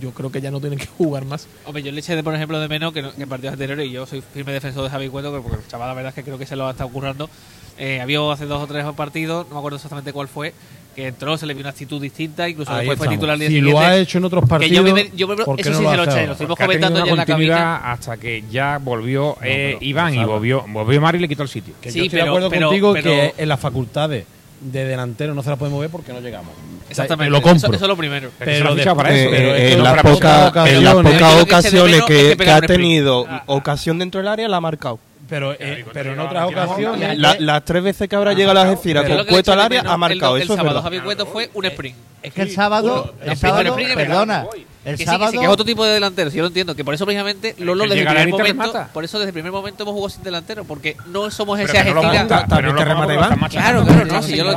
[0.00, 1.46] Yo creo que ya no tiene que jugar más.
[1.64, 3.86] Hombre, yo le eché, de, por ejemplo, de menos que, no- que en partidos anteriores,
[3.86, 6.14] y yo soy firme defensor de Javi Cueto, que- porque el chaval, la verdad es
[6.14, 7.30] que creo que se lo ha estado currando.
[7.78, 10.54] Eh, había hace dos o tres partidos, no me acuerdo exactamente cuál fue,
[10.94, 13.18] que entró, se le vio una actitud distinta, incluso Ahí después fue estamos.
[13.18, 15.36] titular el día Si lo ha hecho en otros que partidos, yo, me- yo me-
[15.44, 17.26] ¿por qué eso no sí lo se lo eché, lo estuvimos comentando ya en la
[17.26, 17.92] cabina.
[17.92, 21.50] hasta que ya volvió eh, pero- Iván y volvió, volvió Mari y le quitó el
[21.50, 21.74] sitio.
[21.82, 24.24] Que Sí, yo estoy pero- de acuerdo pero- contigo pero- que en las facultades
[24.60, 26.52] de delantero no se las podemos ver porque no llegamos.
[26.88, 27.68] Exactamente, lo compro.
[27.68, 28.30] Eso, eso es lo primero.
[28.38, 30.52] Pero de- Eh, eh, es en las pocas
[31.42, 33.42] ocasiones- que ha tenido Ah.
[33.46, 34.98] ocasión dentro del área la ha marcado.
[35.28, 37.18] Pero, eh, pero en otras la ocasiones.
[37.18, 39.98] La- las tres veces que habrá llegado la Algeciras con Cueto al área ha el-
[39.98, 40.82] marcado, el eso es sábado verdad.
[40.84, 41.96] Javi Cueto fue un sprint.
[42.22, 44.46] Es que el sábado, el el sábado, sprint es perdona.
[44.86, 46.48] El que sí, que sábado, sí, que es otro tipo de delantero, si yo lo
[46.48, 48.88] entiendo, que por eso precisamente Lolo desde el primer momento, remata.
[48.92, 52.46] por eso desde el primer momento hemos jugado sin delantero, porque no somos ese Ta-
[52.46, 53.38] también te remata Iván.
[53.50, 54.52] Claro, claro, no, si yo lo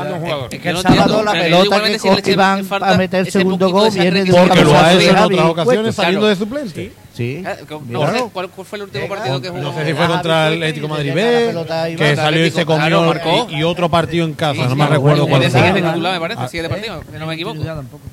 [0.49, 3.89] es que el sábado la pelota que coge Iván falta a meter el segundo gol
[3.91, 4.32] viene de.
[4.32, 6.27] Porque lo ha hecho en otras ocasiones saliendo claro.
[6.27, 6.93] de suplente.
[7.13, 7.55] Sí, Ah,
[7.89, 9.61] No sé cuál, fue el último partido que jugó.
[9.61, 13.01] No sé si fue contra el Atlético Madrid B, que salió y se claro, comió
[13.03, 13.47] marcó.
[13.49, 15.51] y, otro partido en casa, no me recuerdo cuál fue.
[15.51, 17.59] sigue de titular, me parece, sigue de partido, no me equivoco.
[17.61, 18.03] tampoco.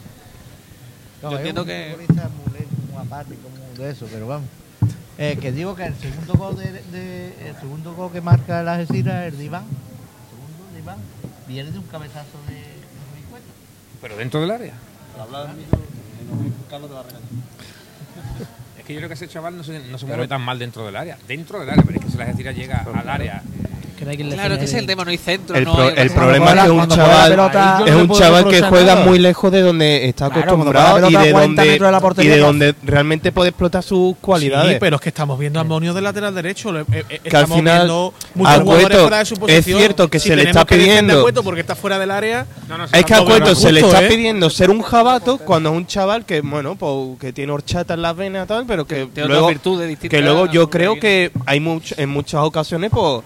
[1.23, 4.49] No, Yo entiendo un que- muy apático, muy de eso, pero vamos.
[5.19, 8.69] Eh, que digo que el segundo gol de, de- el segundo gol que marca el
[8.69, 10.99] Algeciras, el de Iván, el segundo de Iván,
[11.49, 12.63] viene de un cabezazo de
[13.31, 13.47] Cueto.
[14.03, 14.75] Pero dentro del área.
[18.79, 20.85] Es que yo creo que ese chaval no se, no se mueve tan mal dentro
[20.85, 21.19] del área.
[21.27, 23.43] Dentro del área, pero es que si la Algeciras llega al área
[23.97, 24.93] Que no hay quien le Claro, es que ese es el frene.
[24.93, 25.57] tema, no hay centro.
[25.57, 28.63] El, no pro- hay el problema es que un chaval pelota- es un chaval que
[28.63, 29.07] juega nada.
[29.07, 32.35] muy lejos de donde está acostumbrado y de a 40 donde de la y de
[32.35, 34.73] ¿qué donde realmente puede explotar sus cualidades.
[34.75, 36.79] Sí, pero es que estamos viendo armonio del lateral derecho.
[36.79, 40.09] Eh, eh, Que al final, viendo muchos a jugadores Cueto, fuera de su es cierto
[40.09, 42.47] que Si se le está a pidiendo- Cueto porque está fuera del área.
[42.69, 44.09] No, Es que a Cueto se le está ¿eh?
[44.09, 48.03] pidiendo ser un jabato cuando es un chaval que, bueno, pues, que tiene horchata en
[48.03, 49.51] las venas y tal, pero que luego,
[50.09, 53.23] que luego yo a- creo que hay much- en muchas ocasiones, pues,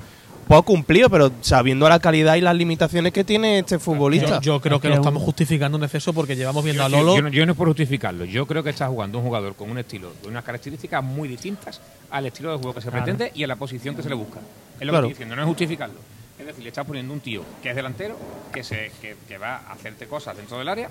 [0.57, 4.41] ha cumplido, pero sabiendo la calidad y las limitaciones que tiene este futbolista.
[4.41, 6.87] Yo, yo creo Es que que lo estamos justificando en exceso porque llevamos viendo Yo,
[6.87, 7.17] a yo- Lolo.
[7.17, 8.25] yo no, yo no es por justificarlo.
[8.25, 11.81] Yo creo que está jugando un jugador con un estilo, de unas características muy distintas
[12.11, 13.05] al estilo de juego que se Claro.
[13.05, 14.41] pretende y a la posición que se le busca.
[14.79, 15.07] Es lo Claro.
[15.07, 16.01] que estoy diciendo, no es justificarlo.
[16.39, 18.17] Es decir, le estás poniendo un tío que es delantero,
[18.53, 20.89] que, se, que, que va a hacerte cosas dentro del área,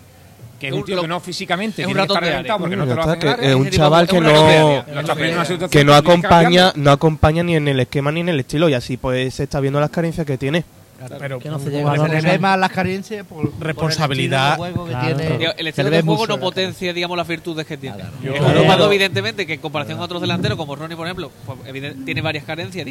[0.59, 2.57] que es un tío lo- que no físicamente es un ratón de área.
[2.57, 5.69] porque no Ya te lo está, hacen en el que es un chaval que no,
[5.69, 8.97] que no acompaña, no acompaña ni en el esquema ni en el estilo y así
[8.97, 10.63] pues se está viendo las carencias que tiene.
[11.17, 13.49] pero Que no se un llega jugador a Se le ve más las carencias por
[13.61, 14.57] Responsabilidad.
[14.57, 15.17] por el estilo de juego que Claro.
[15.29, 15.37] tiene.
[15.37, 17.77] Digo, El Se le estilo ve de juego mucho no potencia, digamos, las virtudes que
[17.77, 17.97] tiene.
[18.21, 18.85] Yo- Es normado, Claro.
[18.87, 21.57] evidentemente, que en comparación a otros delanteros, como Ronnie, por ejemplo, pues,
[22.03, 22.85] tiene varias carencias.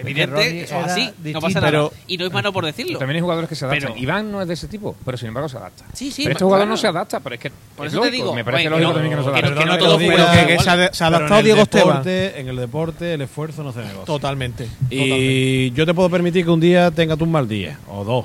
[0.00, 1.70] Evidente, eso es así, no pasa nada.
[1.70, 2.98] Pero- y no es mano por decirlo.
[2.98, 3.92] También hay jugadores que se adaptan.
[3.92, 5.84] Pero- Iván no es de ese tipo, pero sin embargo se adapta.
[5.92, 6.46] Sí, sí, pero este claro.
[6.46, 8.70] jugador no se adapta, pero es que Por es eso te digo, me parece oye,
[8.70, 11.04] lógico que también que no se no- que no- no que diga, se ha, se
[11.04, 12.02] adaptado Diego Esteban.
[12.06, 14.04] En el deporte el esfuerzo no se negocia.
[14.04, 14.68] Totalmente.
[14.90, 18.24] Y yo te puedo permitir que un día tengas tú un mal día, o dos.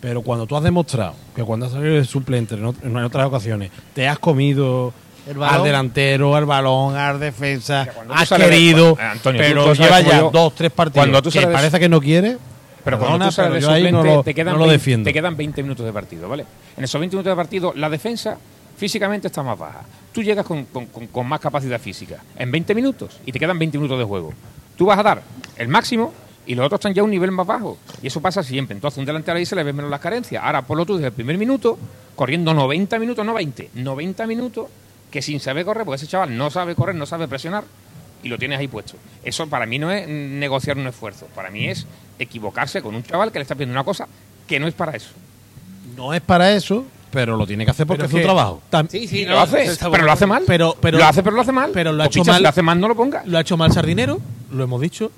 [0.00, 3.26] Pero cuando tú has demostrado que cuando has salido de suplente en, ot- en otras
[3.26, 4.92] ocasiones te has comido.
[5.26, 10.70] Al delantero, al balón, al defensa, de- querido, Antonio, pero como ya yo- dos, tres
[10.70, 12.36] partidos cuando tú que parece que no quiere.
[12.84, 15.04] Pero perdona, cuando tú sales pero no lo, te, quedan no lo 20 defiendo.
[15.08, 16.44] te quedan 20 minutos de partido, ¿vale?
[16.76, 18.36] En esos 20 minutos de partido, la defensa
[18.76, 19.82] físicamente está más baja.
[20.12, 23.58] Tú llegas con, con- con- con más capacidad física en 20 minutos y te quedan
[23.58, 24.34] 20 minutos de juego.
[24.76, 25.22] Tú vas a dar
[25.56, 26.12] el máximo
[26.46, 27.78] y los otros están ya a un nivel más bajo.
[28.02, 28.74] Y eso pasa siempre.
[28.74, 30.44] Entonces, un delantero ahí se le ven menos las carencias.
[30.44, 31.78] Ahora, por lo tú desde el primer minuto,
[32.14, 34.66] corriendo 90 minutos, no 20, 90 minutos,
[35.14, 37.62] que sin saber correr, porque ese chaval no sabe correr, no sabe presionar,
[38.24, 38.94] y lo tienes ahí puesto.
[39.22, 41.28] Eso para mí no es negociar un esfuerzo.
[41.36, 41.86] Para mí es
[42.18, 44.08] equivocarse con un chaval que le está pidiendo una cosa
[44.48, 45.10] que no es para eso.
[45.96, 48.60] No es para eso, pero lo tiene que hacer porque es su trabajo.
[48.90, 50.04] Sí, sí, no, lo hace, está pero bueno.
[50.06, 50.42] lo hace mal.
[50.48, 51.70] Pero- pero- lo hace, pero lo hace mal.
[51.72, 53.22] pero lo ha hecho mal- Si lo hace mal, no lo ponga.
[53.24, 55.12] Lo ha hecho mal Sardinero, lo hemos dicho.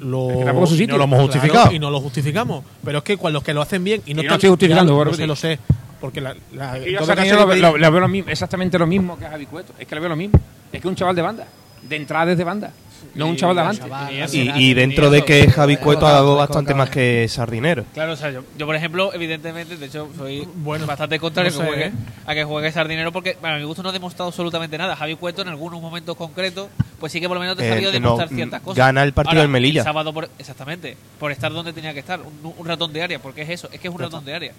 [0.00, 0.94] Lo, Es que tampoco es su sitio.
[0.94, 1.72] no lo hemos Claro, justificado.
[1.74, 2.64] y no lo justificamos.
[2.82, 4.94] Pero es que cuando los que lo hacen bien y no Y no estoy justificando,
[4.96, 5.58] por no sé, lo sé.
[6.02, 9.24] Porque la, la- yo de lo, lo- lo veo lo mismo, exactamente lo mismo que
[9.24, 9.72] a Javi Cueto.
[9.78, 10.38] Es que le veo lo mismo.
[10.66, 11.46] Es que es un chaval de banda.
[11.80, 12.72] De entrada desde banda.
[13.14, 14.36] No un chaval de avante.
[14.36, 17.84] Y, y dentro de que Javi Cueto ha dado bastante más que Sardinero.
[17.94, 21.58] Claro, o sea, yo, yo, por ejemplo, evidentemente, de hecho, soy Bueno, bastante contrario no
[21.58, 21.92] a, que sé, juegue, ¿eh?
[22.26, 24.96] a que juegue Sardinero porque, bueno, a mi gusto no ha demostrado absolutamente nada.
[24.96, 27.74] Javi Cueto en algunos momentos concretos, pues sí que por lo menos te Eh, ha
[27.74, 28.78] sabido que no, demostrar ciertas cosas.
[28.78, 29.80] gana el partido Ahora, del Melilla.
[29.82, 33.18] El sábado, por, exactamente, por estar donde tenía que estar, un, un ratón de área,
[33.20, 34.52] porque es eso, es que es un ratón de área.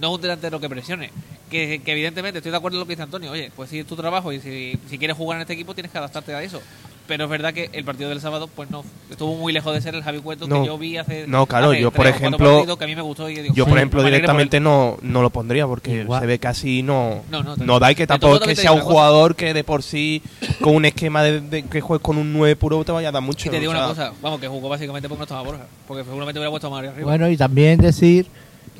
[0.00, 1.10] No es un delantero que presione.
[1.50, 3.32] Que, que evidentemente estoy de acuerdo en lo que dice Antonio.
[3.32, 5.90] Oye, pues sí, es tu trabajo y si, si quieres jugar en este equipo tienes
[5.92, 6.60] que adaptarte a eso.
[7.08, 9.96] Pero es verdad que el partido del sábado, pues no, estuvo muy lejos de ser
[9.96, 10.60] el Javi Cueto No.
[10.60, 11.26] que yo vi hace.
[11.26, 13.78] No, claro, hace yo, por ejemplo, que a mí me gustó y digo, Yo, por
[13.78, 16.20] ejemplo, por directamente no, no lo pondría porque Igual.
[16.20, 18.80] se ve casi no, No, no, no da y que tampoco es que sea un
[18.82, 20.22] jugador que de por sí
[20.60, 23.22] con un esquema de, de que juegues con un 9 puro te vaya a dar
[23.22, 23.48] mucho.
[23.48, 25.66] Y te digo o una cosa, vamos, que jugó básicamente porque no estaba Borja.
[25.88, 27.08] Porque seguramente hubiera puesto a Mario arriba.
[27.10, 28.28] Bueno, y también decir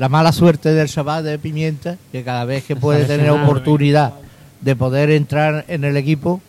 [0.01, 4.15] la mala suerte del chaval de Pimienta, que cada vez que puede tener oportunidad
[4.63, 6.41] de poder entrar en el equipo,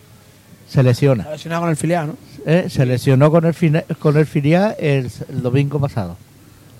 [0.66, 1.24] se lesiona.
[1.24, 2.16] Está lesionado con el filial, ¿no?
[2.46, 2.66] ¿eh?
[2.70, 6.16] Se lesionó con el, fina- con el filial el, el domingo pasado.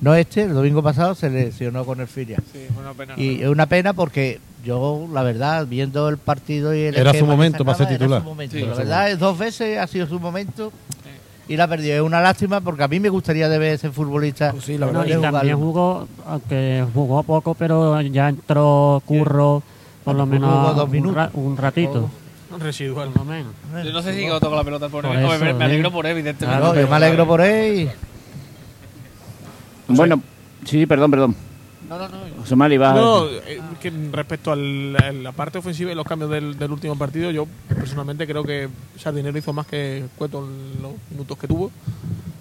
[0.00, 2.42] No este, el domingo pasado se lesionó con el filial.
[2.50, 3.14] Sí, una pena.
[3.18, 7.26] Y es una pena porque yo, la verdad, viendo el partido y el Era su
[7.26, 8.22] momento para ser titular.
[8.22, 8.56] su momento.
[8.56, 10.72] Sí, la verdad, es dos veces ha sido su momento
[11.52, 11.94] y la perdió.
[11.94, 14.52] Es una lástima porque a mí me gustaría de ver ese futbolista.
[14.52, 15.18] Pues sí, la Bueno, verdad.
[15.18, 19.62] y también jugó, aunque jugó poco, pero ya entró Curro
[20.04, 21.16] por lo menos dos un, minutos.
[21.16, 22.08] ra- un ratito.
[22.58, 23.08] Residual.
[23.10, 23.52] Por lo menos.
[23.84, 25.24] Yo no sé si toca la pelota por, Por él.
[25.24, 26.60] Eso, me, me alegro por él, evidentemente.
[26.60, 27.90] Claro, yo me alegro por él.
[29.88, 30.20] Bueno,
[30.64, 31.36] sí, perdón, perdón.
[31.88, 32.16] No, no, no.
[32.40, 32.94] José Mari va.
[32.94, 37.30] No, eh, que respecto a la parte ofensiva y los cambios del, del último partido,
[37.30, 38.68] yo personalmente creo que
[38.98, 41.70] Sardinero hizo más que Cueto en los minutos que tuvo.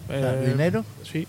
[0.10, 0.86] Eh, ¿Sardinero?
[1.04, 1.28] Sí,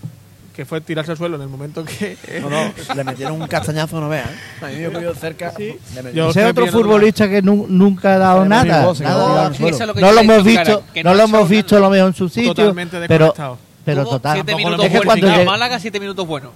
[0.54, 2.16] que fue tirarse al suelo en el momento que...
[2.42, 4.28] No, no, le metieron un castañazo, no veas.
[4.28, 4.34] ¿eh?
[4.60, 5.50] A mí me cerca.
[5.52, 8.84] metieron- Yo- Ese otro futbolista que nu- nunca ha dado nada.
[8.84, 12.08] voz Sí, es lo no lo hemos visto, cara, no lo hemos visto lo mejor
[12.08, 13.58] en su sitio, Totalmente pero desconectado.
[13.84, 14.34] pero total.
[14.34, 16.50] siete minutos lo Es que cuando Málaga, siete minutos buenos.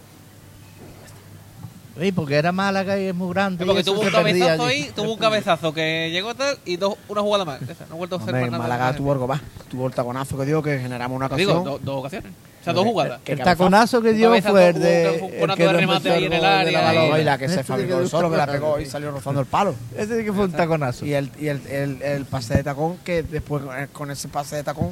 [1.98, 3.64] Sí, porque era Málaga y es muy grande.
[3.64, 4.82] y Porque tuvo un cabezazo allí.
[4.82, 7.62] ahí, tuvo un cabezazo que llegó tal y dos, una jugada más.
[7.62, 8.62] Esa, No ha vuelto a hacer Hombre, nada.
[8.62, 9.40] Málaga tuvo algo más.
[9.70, 11.64] Tuvo el taconazo que dio, que generamos una Digo, ocasión.
[11.64, 12.32] do- dos ocasiones.
[12.60, 13.20] O sea, dos jugadas.
[13.24, 13.56] que El cabezazo.
[13.58, 15.20] taconazo que dio fue el de.
[15.22, 17.48] un el conato de remate ahí en el gol de la área, y la que
[17.48, 19.74] se fabricó el solo, que la pegó y salió rozando el palo.
[19.96, 21.06] Ese sí que fue un taconazo.
[21.06, 24.56] Y el, y el, el, el pase de tacón, que después eh, con ese pase
[24.56, 24.90] de tacón,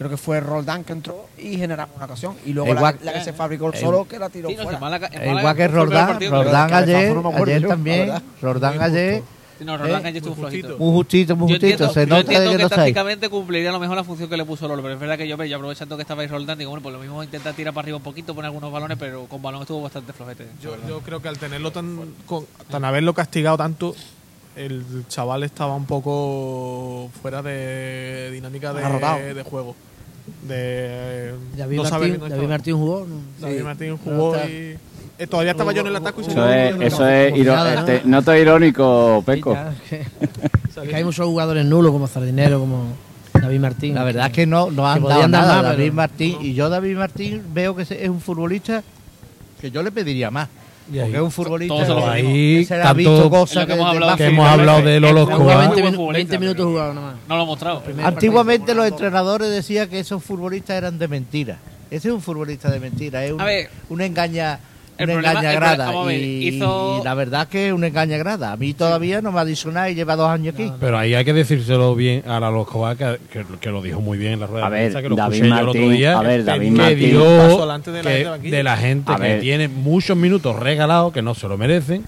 [0.00, 2.34] creo que fue Roldán que entró y generamos una ocasión.
[2.46, 4.78] Y luego la, la que se fabricó el solo, que la tiró Sí, no, fuera.
[4.78, 8.10] Málaga, Eh, Igual que Roldán, Roldán ayer, no me acuerdo ayer yo, también.
[8.40, 9.22] Roldán ayer,
[9.58, 12.06] Sí, no, Roldán Eh, ayer estuvo muy muy justito, muy Yo justito, entiendo, se yo
[12.06, 12.70] nota entiendo de que que ahí.
[12.70, 15.28] tácticamente cumpliría a lo mejor la función que le puso Lolo, pero es verdad que
[15.28, 17.98] yo, yo aprovechando que estabais Roldán, digo, bueno, pues lo mismo intenta tirar para arriba
[17.98, 20.46] un poquito, poner algunos balones, pero con balón estuvo bastante flojete.
[20.62, 23.94] Yo, yo creo que al tenerlo tan, con- tan haberlo castigado tanto,
[24.56, 29.76] el chaval estaba un poco fuera de dinámica de, de juego.
[30.42, 33.06] De David, no Martín, no David jugó.
[33.06, 33.16] ¿no?
[33.40, 33.62] David Sí.
[33.62, 34.76] Martín jugó está- y
[35.18, 37.74] eh, todavía estaba yo en el ataque y se Eso es, eso es iro- Nada,
[37.74, 37.80] ¿no?
[37.80, 39.52] este, noto irónico, Peco.
[39.52, 40.00] Ya, que,
[40.82, 42.84] es que hay muchos jugadores nulos como Sardinero, como
[43.34, 43.94] David Martín.
[43.94, 46.36] La verdad es que no, no han dado nada más, David pero- Martín.
[46.40, 48.82] Y yo David Martín veo que es un futbolista
[49.60, 50.48] que yo le pediría más.
[50.98, 53.86] Porque es un futbolista todos que ahí, se le ha visto cosas que que, hemos
[53.88, 55.58] hablado que hemos pero hablado de Lolo Escobar.
[55.58, 57.16] 20, buen minu- futbolista, 20 minutos pero- jugado nada más.
[57.28, 57.82] No lo he mostrado.
[58.02, 61.58] Antiguamente los entrenadores decían que esos futbolistas eran de mentira.
[61.90, 64.60] Ese es un futbolista de mentira, es un, A ver, una engaña
[65.04, 65.90] una problema- engaña el grada.
[65.90, 68.52] problema- y, hizo- y la verdad es que es una engaña grada.
[68.52, 70.70] A mí todavía no me ha dicho nada y lleva dos años aquí.
[70.80, 74.18] Pero ahí hay que decírselo bien a Lalo Escobar, que, que, que lo dijo muy
[74.18, 75.80] bien en la rueda A de ver, prensa, que lo David escuché yo el otro
[75.80, 76.98] Martín, día, a ver, David que Martín.
[77.10, 79.40] dio Paso delante de la que- de de la gente A que ver.
[79.40, 82.04] tiene muchos minutos regalados, que no se lo merecen,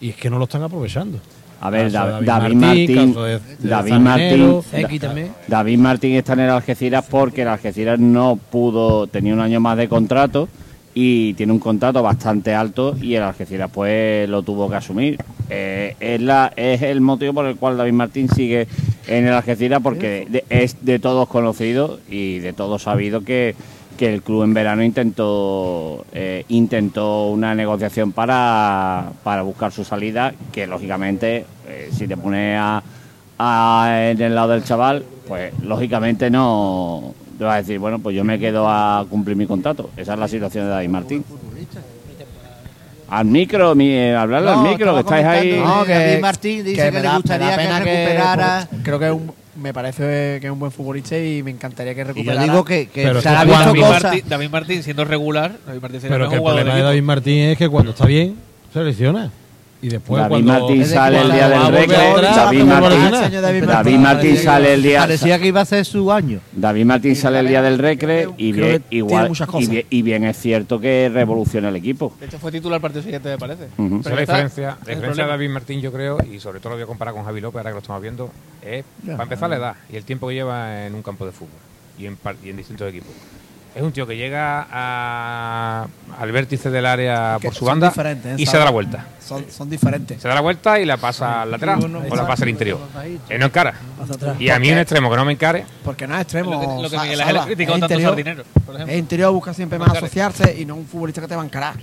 [0.00, 1.18] y es que no lo están aprovechando.
[1.58, 3.92] A ver, Caso de Da- David Martín, de- de David.
[3.94, 5.32] Martín, X también.
[5.48, 9.78] David Martín está en el Algeciras porque el Algeciras no pudo, tenía un año más
[9.78, 10.50] de contrato
[10.98, 15.18] y tiene un contrato bastante alto y el Algeciras pues lo tuvo que asumir.
[15.50, 18.66] Eh, es, la, es el motivo por el cual David Martín sigue
[19.06, 23.54] en el Algeciras porque de- es de todos conocido y de todos sabido que,
[23.98, 30.32] que el club en verano intentó eh, intentó una negociación para, para buscar su salida
[30.50, 32.82] que lógicamente eh, si te pones a
[33.38, 38.14] a- en el lado del chaval, pues lógicamente no te vas a decir, bueno, pues
[38.16, 39.90] yo me quedo a cumplir mi contrato.
[39.96, 41.24] Esa es la situación de David Martín.
[43.08, 45.60] Al micro, mi, eh, hablarle al No, micro, que estáis ahí.
[45.64, 49.12] No, que David Martín dice que me le gustaría que recuperara- porque creo que es
[49.12, 49.32] un-
[49.62, 52.42] me parece que es un buen futbolista y me encantaría que Y yo recuperara.
[52.42, 53.80] digo que, que Pero se que ha visto David.
[53.82, 57.02] Martín, David Martín siendo regular, David Martín sería Pero el que el problema de David.
[57.02, 58.34] Martín es que cuando está bien,
[58.74, 59.30] se lesiona.
[59.82, 64.36] Y después David cuando, Martín sale el día del ahora, David Martín, David Martín.
[64.38, 65.00] Sale el día.
[65.00, 66.40] Parecía que iba a ser su año.
[66.52, 70.38] David Martín sale el día del recreo y bien, igual y bien, y bien es
[70.38, 72.14] cierto que revoluciona el equipo.
[72.18, 73.68] De hecho, fue titular partido siguiente, me parece.
[73.76, 75.28] Pero la diferencia, es la el diferencia de problema.
[75.28, 77.70] David Martín, yo creo, y sobre todo lo voy a comparar con Javi López, ahora
[77.70, 78.30] que lo estamos viendo,
[78.62, 81.50] es, para empezar, la edad y el tiempo que lleva en un campo de fútbol
[81.98, 83.10] y en, par- y en distintos equipos.
[83.76, 85.86] Es un tío que llega a-
[86.18, 88.42] al vértice del área Que por su son banda diferentes, ¿eh?
[88.42, 89.06] y se da la vuelta.
[89.20, 90.22] Son, son diferentes.
[90.22, 92.78] Se da la vuelta y la pasa al lateral o la pasa al interior.
[93.28, 93.74] Él no encara.
[94.38, 96.52] Y a mí un extremo que no me encare, Porque no es extremo.
[96.52, 97.20] Lo que, lo que Miguel.
[97.20, 98.10] Ángel criticó Es tanto interior.
[98.12, 98.94] Sardinero, por ejemplo.
[98.94, 101.74] Es interior, busca siempre más asociarse y no un futbolista que te va a encarar.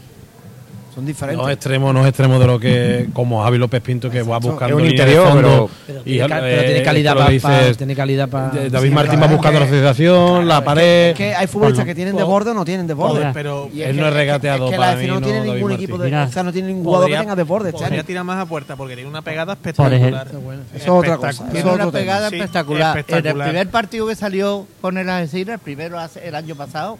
[0.93, 1.41] Son diferentes.
[1.41, 4.37] no es extremo, no es extremo de lo que, como Javi López Pinto, que va
[4.39, 5.69] buscando Es un interior, fondo.
[5.87, 7.73] Pero y, tiene, pero eh, tiene calidad para.
[7.75, 8.49] tiene calidad para.
[8.69, 11.09] David Sí, Martín va buscando que- la asociación, la pared.
[11.11, 13.31] Es que hay futbolistas que tienen de borde o no tienen de borde.
[13.33, 15.83] Pero Y Él no es que para mí, no no, tiene David ningún Martín.
[15.83, 16.23] equipo de, Mira.
[16.25, 18.05] o sea, no tiene ningún jugador que tenga de borde este podría año.
[18.05, 20.27] tirar más a puerta porque tiene una pegada espectacular.
[20.27, 21.49] Eso es otra cosa.
[21.51, 23.03] Tiene una pegada espectacular.
[23.07, 26.97] En el primer partido que salió con el Algeciras, el primero hace- el año pasado,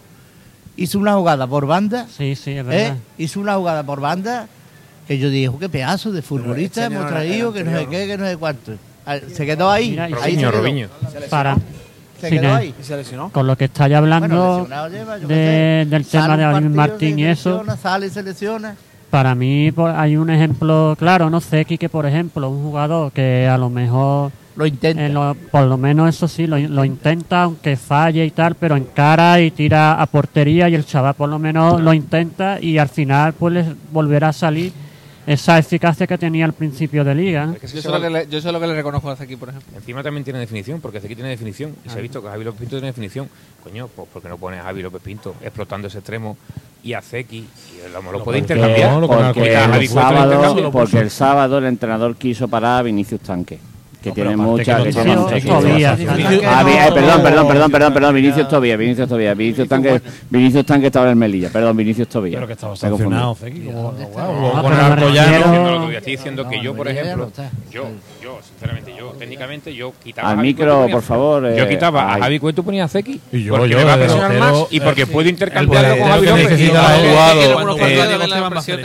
[0.78, 2.06] hizo una jugada por banda.
[2.10, 2.64] Sí, sí, es ¿eh?
[2.64, 2.98] verdad.
[3.18, 4.48] Hizo una jugada por banda
[5.08, 8.08] que yo dije, "Oh, qué pedazo de futbolista este hemos traído, que no sé qué,
[8.08, 8.74] que no sé cuánto.
[9.34, 9.92] Se quedó ahí.
[9.92, 10.52] Mira, ahí se quedó.
[10.52, 10.88] Robinho.
[11.30, 11.58] Para,
[12.22, 12.74] Se quedó ahí.
[12.80, 13.30] Y se lesionó.
[13.32, 15.90] con lo que estáis hablando lleva, de- sé.
[15.90, 18.76] del tema de David Martín y eso, Sale y se lesiona.
[19.10, 23.46] para mí pues, hay un ejemplo claro, no sé, que por ejemplo, un jugador que
[23.48, 25.06] a lo mejor Lo intenta.
[25.06, 28.76] En lo- por lo menos eso sí, lo, lo intenta, aunque falle y tal, pero
[28.76, 32.90] encara y tira a portería y el chaval por lo menos lo intenta y al
[32.90, 34.72] final pues volverá a salir
[35.26, 37.46] esa eficacia que tenía al principio de liga.
[37.46, 37.52] ¿eh?
[37.56, 39.10] es que si Yo se eso, es va- lo que le, yo que le reconozco
[39.10, 39.76] a aquí, por ejemplo.
[39.78, 41.74] encima también tiene definición, porque aquí tiene definición.
[41.86, 43.30] Y se ha visto que Javi López Pinto tiene definición.
[43.64, 46.38] Coño, pues porque no pone a Javi López Pinto explotando ese extremo
[46.84, 47.38] y a Zeki?
[47.38, 47.48] Y
[47.94, 48.92] lo, lo puede porque- intercambiar.
[49.00, 53.22] no, que me Porque el, sábado, porque el sábado el entrenador quiso parar a Vinicius
[53.22, 53.60] Tanque.
[54.04, 55.14] Que No, tiene mucha, que tiene
[56.46, 60.88] Ah, eh, perdón, perdón, perdón, perdón, perdón, Vinicius Tobía, Vinicius Tobía, Vinicius Tanque, Vinicius Tanque
[60.88, 62.36] estaba en el Melilla, perdón, Vinicius Tobía.
[62.36, 64.96] Pero que estaba sancionado, Zeki, como Ah, con Alcoyano.
[64.96, 67.32] refiero- Diciendo lo que voy a decir, diciendo que No, yo, por ejemplo,
[67.72, 67.86] yo,
[68.24, 72.40] yo, sinceramente, yo, técnicamente, yo quitaba Al micro, por favor, eh, yo quitaba a Javi
[72.40, 73.20] Cueto y ponía a Zeki.
[73.34, 75.98] Y yo, porque yo, me va a de presionar más y porque eh, puedo intercambiarlo
[75.98, 76.60] con Javi López.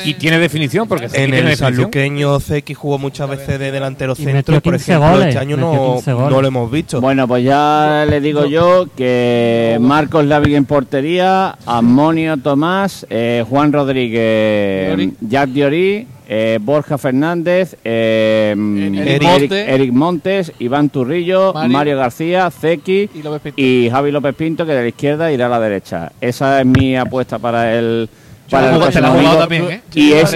[0.05, 4.61] Y- eh, tiene definición, porque En el sanluqueño Zeki jugó muchas veces de delantero centro
[4.61, 6.30] por 15 ejemplo este año no, 15 goles.
[6.30, 7.01] no lo hemos visto.
[7.01, 13.72] Bueno, pues ya le digo yo que Marcos Lavig en portería, Amonio Tomás, eh, Juan
[13.72, 15.11] Rodríguez.
[15.20, 19.68] Jack Diori, eh, Borja Fernández, eh, Eric Eric, Montes.
[19.68, 21.72] Eric Montes, Iván Turrillo, Mario.
[21.72, 23.09] Mario, García, Zeki
[23.57, 26.12] Y Javi López Pinto, que de la izquierda irá a la derecha.
[26.20, 28.09] Esa es mi apuesta para el,
[28.51, 29.81] para el Te la jugado también, ¿eh?
[29.95, 30.35] Y es,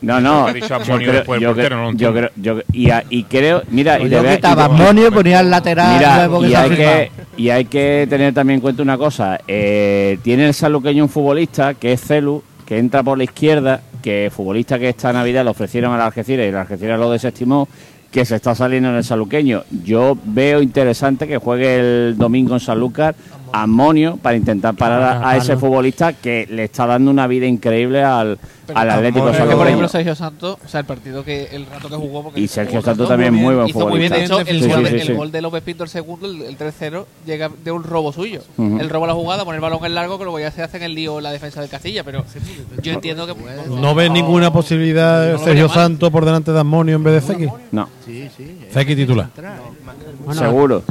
[0.00, 0.46] no, no.
[0.54, 1.54] Yo creo, yo
[1.96, 5.50] yo yo- y, a- y creo, mira, y Pues yo te- Monio y ponía el
[5.50, 8.96] lateral Mira, nuevo que y hay, que, y hay que tener también en cuenta una
[8.96, 9.40] cosa.
[9.48, 14.30] eh, tiene el saluqueño un futbolista que es Celu, que entra por la izquierda, que
[14.30, 17.66] futbolista que esta Navidad le ofrecieron al Algeciras y el Algeciras lo desestimó,
[18.08, 19.64] que se está saliendo en el saluqueño.
[19.82, 23.16] Yo veo interesante que juegue el domingo en Sanlúcar
[23.52, 28.02] Amonio para intentar parar a, a ese futbolista que le está dando una vida increíble
[28.02, 28.38] al,
[28.74, 31.88] al Atlético Pero que, por ejemplo, Sergio Santos, o sea, el partido que el rato
[31.88, 32.22] que jugó.
[32.24, 34.12] porque Y Sergio Santos también muy buen hizo muy bien.
[34.12, 34.52] De hecho, futbolista.
[34.52, 35.12] el, Sí, gol, sí, de- sí, el sí.
[35.14, 38.42] gol de López Pinto, el segundo, el, el 3-0, llega de un robo suyo.
[38.56, 38.78] Ujú.
[38.80, 40.82] Él roba la jugada, pone el balón en largo, que luego ya se hace en
[40.84, 42.02] el lío la defensa del Castilla.
[42.04, 42.24] Pero
[42.82, 43.34] yo entiendo que.
[43.70, 45.68] ¿No ves ninguna posibilidad No Sergio.
[45.68, 47.46] Santos por delante de Amonio en vez de Zeki?
[47.72, 48.58] No, Sí, sí.
[48.72, 49.28] Zeki titular.
[50.24, 50.82] Bueno, seguro.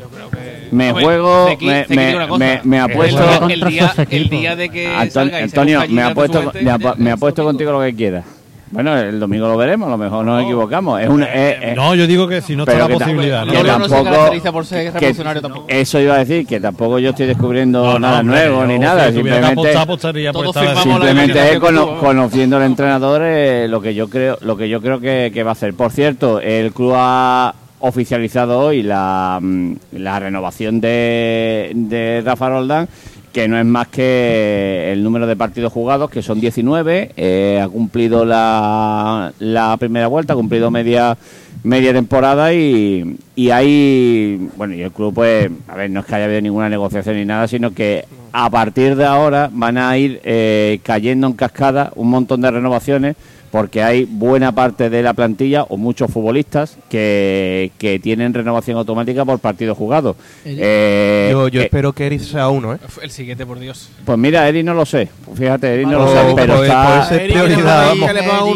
[0.71, 1.95] Me Hombre, juego, me, me,
[2.37, 3.23] me, me El- apuesto.
[3.23, 4.87] el, contra día, sus el día de que.
[4.87, 7.71] Anton- salga y se Antonio, me apuesto, su gente, me, apu- me es apuesto contigo
[7.71, 8.25] lo que quieras.
[8.71, 10.99] Bueno, el domingo lo veremos, a lo mejor nos equivocamos.
[10.99, 13.51] Es una, es- es- No, yo digo que si no está la posibilidad, ¿no?
[13.53, 15.65] que Lolo no se tampoco- caracteriza por ser que- revolucionario tampoco.
[15.69, 18.79] Eso iba a decir, que tampoco yo estoy descubriendo No, no, nada hombre, nuevo ni
[18.79, 19.11] nada.
[19.11, 20.45] Simplemente, apostar, apostaría por
[20.81, 21.59] simplemente es
[21.99, 25.51] conociendo al entrenador eh, lo que yo creo lo que yo creo que, que va
[25.51, 25.73] a hacer.
[25.75, 27.53] Por cierto, el club ha
[27.87, 32.87] oficializado hoy la, mm, la renovación de, de Rafa Roldán
[33.35, 37.67] que no es más que el número de partidos jugados, que son 19, eh, ha
[37.67, 41.17] cumplido la, la primera vuelta, ha cumplido media
[41.65, 46.15] media temporada y, y hay, bueno, y el club pues, a ver, no es que
[46.15, 50.21] haya habido ninguna negociación ni nada, sino que a partir de ahora van a ir
[50.23, 53.15] eh, cayendo en cascada un montón de renovaciones
[53.55, 59.23] porque hay buena parte de la plantilla o muchos futbolistas que, que tienen renovación automática
[59.23, 60.17] por partidos jugados.
[60.43, 62.79] Eh, yo yo eh, espero que Eric sea uno, ¿eh?
[63.01, 63.91] El siguiente, por Dios.
[64.03, 65.07] pues mira, Eri no lo sé.
[65.35, 68.09] Fíjate, Eri no lo sé, pero pues- está, pues prioridad, vamos.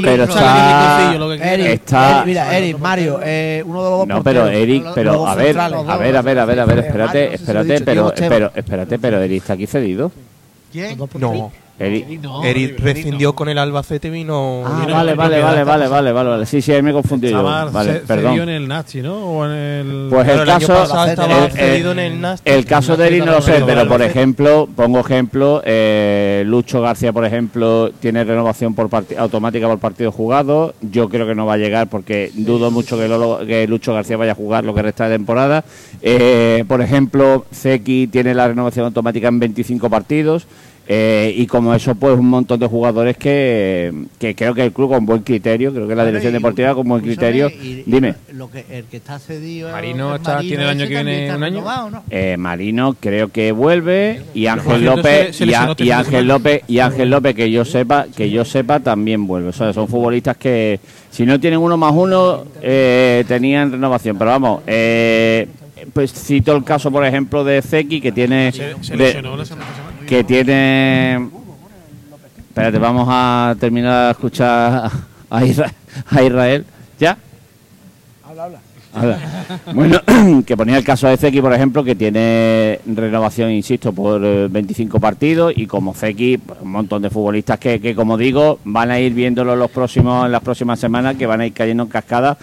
[0.03, 1.13] Pero está-
[1.53, 4.47] Eric, está- Eric, mira, Eric, Mario, eh, uno de los dos No, pero.
[4.47, 5.65] Eric, pero a ver, a
[5.97, 9.53] ver, a ver, a ver, a ver, espérate, espérate, pero, pero, espérate, pero Eric está
[9.53, 10.11] aquí cedido.
[11.17, 11.51] No.
[11.79, 12.21] Eric.
[12.21, 14.63] No, Eric rescindió con el Albacete y vino.
[14.65, 16.45] Ah, vino- vale, vale, vale, vale, vale, vale, vale.
[16.45, 17.37] Sí, sí, ahí me confundí yo.
[17.37, 18.31] Estaba Vale, ce- perdón.
[18.31, 19.15] cedido en el Nazi, ¿no?
[19.15, 20.07] O en el...
[20.09, 23.07] Pues el el año caso, pasado estaba el- el- cedido en el el caso de
[23.07, 28.23] Eric no lo sé, pero por ejemplo, pongo ejemplo, eh, Lucho García, por ejemplo, tiene
[28.23, 30.73] renovación por parti- automática por partido jugado.
[30.81, 34.17] Yo creo que no va a llegar porque dudo mucho que, Lolo- que Lucho García
[34.17, 35.63] vaya a jugar lo que resta de temporada.
[36.01, 40.45] Eh, por ejemplo, Zeki tiene la renovación automática en 25 partidos.
[40.91, 44.89] Eh, y como eso, pues un montón de jugadores que, que creo que el club
[44.89, 47.47] con buen criterio, creo que la dirección deportiva con buen criterio.
[47.47, 48.15] Y- y Dime.
[48.33, 49.69] Lo que, el que está cedido.
[49.71, 51.63] Marino el está- tiene el año que viene un año.
[52.09, 56.27] Eh, Marino creo que vuelve y Ángel López se- se y, Ángel.
[56.27, 59.49] López y Ángel López que yo sepa que yo sepa también vuelve.
[59.49, 60.79] O sea, son futbolistas que
[61.11, 64.17] si no tienen uno más uno eh, tenían renovación.
[64.17, 65.47] Pero vamos, eh,
[65.93, 69.45] pues cito el caso por ejemplo de Zeki que tiene Se, se de- lesionó la
[69.45, 69.88] semana pasada.
[70.09, 71.29] Que tiene.
[72.49, 74.89] Espérate, vamos a terminar de escuchar
[75.29, 75.71] a Isra-
[76.09, 76.65] a Israel.
[76.99, 77.15] ¿Ya?
[78.91, 79.19] Habla,
[79.71, 80.01] Bueno,
[80.47, 84.99] que ponía el caso de Zeki, por ejemplo, que tiene renovación, insisto, por eh, 25
[84.99, 88.99] partidos y como Zeki, pues, un montón de futbolistas que, que, como digo, van a
[88.99, 92.35] ir viéndolo los próximos, en las próximas semanas, que van a ir cayendo en cascada.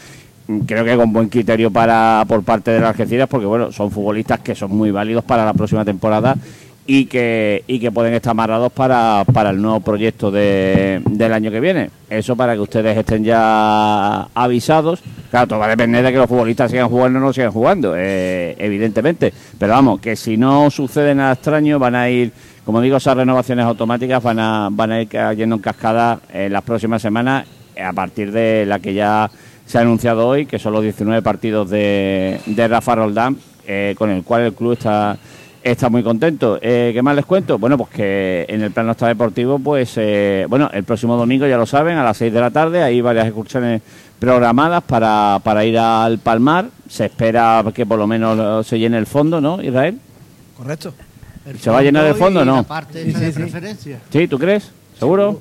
[0.47, 3.91] Mm, Creo que con buen criterio para por parte de las Algeciras, porque bueno, son
[3.91, 6.37] futbolistas que son muy válidos para la próxima temporada
[6.89, 11.51] y que, y que pueden estar amarrados para, para el nuevo proyecto de- del año
[11.51, 11.91] que viene.
[12.09, 15.03] Eso para que ustedes estén ya avisados.
[15.31, 17.95] Claro, todo va a depender de que los futbolistas sigan jugando o no sigan jugando,
[17.97, 19.33] eh, evidentemente.
[19.59, 22.31] Pero vamos, que si no sucede nada extraño, van a ir,
[22.65, 26.63] como digo, esas renovaciones automáticas van a, van a ir cayendo en cascada en las
[26.63, 27.47] próximas semanas,
[27.83, 29.29] a partir de la que ya
[29.67, 34.11] se ha anunciado hoy, que son los 19 partidos de, de Rafa Roldán, eh, con
[34.11, 35.19] el cual el club está,
[35.71, 36.59] está muy contento.
[36.63, 37.59] Eh, ¿Qué más les cuento?
[37.59, 41.57] Bueno, pues que en el plano está deportivo, pues, eh, bueno, el próximo domingo, ya
[41.57, 43.83] lo saben, a las 6 de la tarde, hay varias excursiones
[44.19, 46.67] programadas para, para ir al Palmar.
[46.89, 49.99] Se espera que por lo menos se llene el fondo, ¿no, Israel?
[50.57, 50.95] Correcto.
[51.47, 52.57] El ¿Se va a llenar el fondo o no?
[52.57, 54.01] La parte esa de preferencia.
[54.11, 54.27] ¿Sí?
[54.27, 54.73] ¿Tú crees?
[54.99, 55.41] ¿Seguro?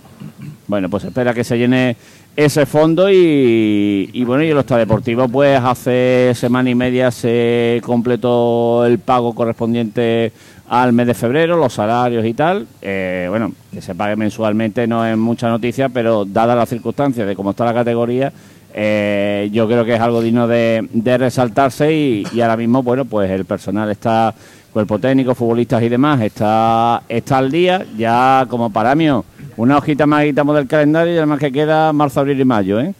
[0.67, 1.95] Bueno, pues espera que se llene
[2.35, 8.85] ese fondo y, y bueno, y el Deportivo pues hace semana y media se completó
[8.85, 10.33] el pago correspondiente
[10.67, 12.67] al mes de febrero, los salarios y tal.
[12.81, 17.35] Eh, bueno, que se pague mensualmente no es mucha noticia, pero dadas las circunstancias de
[17.35, 18.33] cómo está la categoría,
[18.73, 20.85] eh, yo creo que es algo digno de,
[21.17, 24.35] resaltarse y ahora mismo, bueno, pues el personal está,
[24.75, 29.23] cuerpo técnico, futbolistas y demás, está, está al día, ya como paramio,
[29.55, 32.93] una hojita más quitamos del calendario y además que queda marzo, abril y mayo, ¿eh?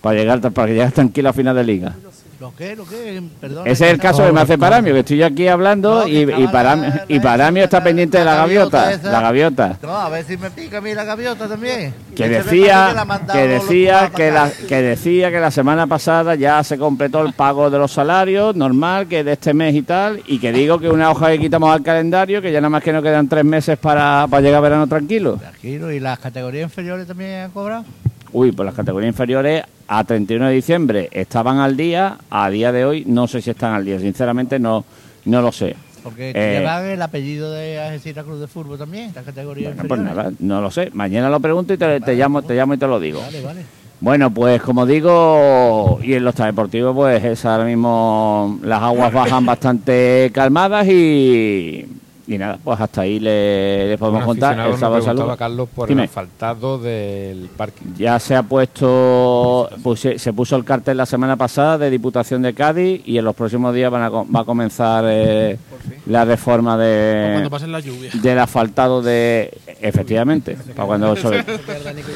[0.00, 1.96] Para llegar, para que llegue tranquilo a final de liga.
[2.40, 2.74] ¿Lo qué?
[2.74, 3.22] ¿Lo qué?
[3.38, 3.66] Perdón.
[3.66, 6.40] Ese es el caso que me hace Paramio, que estoy aquí hablando No, y, que
[6.40, 9.12] y, Paramio, la- y la- Paramio está la- pendiente de la gaviota, esa.
[9.12, 9.78] la gaviota.
[9.82, 11.92] No, a ver si me pica a mí la gaviota también.
[12.16, 12.94] que decía
[13.30, 17.34] que los decía que la que decía que la semana pasada ya se completó el
[17.34, 20.88] pago de los salarios normal que de este mes y tal y que digo que
[20.88, 23.76] una hoja que quitamos al calendario que ya nada más que nos quedan tres meses
[23.78, 27.84] para, para llegar a verano tranquilo Tranquilo, ¿y las categorías inferiores también han cobrado?
[28.32, 32.84] Uy pues las categorías inferiores a 31 de diciembre estaban al día a día de
[32.84, 34.84] hoy no sé si están al día sinceramente no
[35.24, 39.24] no lo sé Porque Eh, llevan el apellido de Algeciras Cruz de Fútbol también, las
[39.24, 40.90] categorías Bueno, pues nada, no lo sé.
[40.94, 43.20] Mañana lo pregunto y te, te llamo, te llamo y te lo digo.
[43.20, 43.60] Vale, vale.
[44.00, 49.44] Bueno, pues como digo, y en los deportivos, pues es ahora mismo las aguas bajan
[49.44, 51.86] bastante calmadas y,
[52.34, 54.58] y nada, pues hasta ahí le, le podemos contar.
[54.58, 55.36] El sábado saludo.
[55.36, 56.02] Carlos, por Dime.
[56.02, 57.86] el asfaltado del parking.
[57.96, 62.54] Ya se ha puesto, pues, se- puso el cartel la semana pasada de Diputación de
[62.54, 65.58] Cádiz y en los próximos días van a, va a comenzar eh,
[66.06, 68.22] la reforma de, Cuando pasen las lluvias.
[68.22, 71.44] del asfaltado de efectivamente para cuando sobre,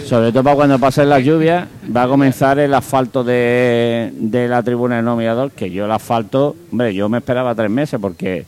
[0.06, 4.62] sobre todo para cuando pasen las lluvias va a comenzar el asfalto de, de la
[4.62, 8.46] tribuna del no mirador que yo el asfalto hombre yo me esperaba tres meses porque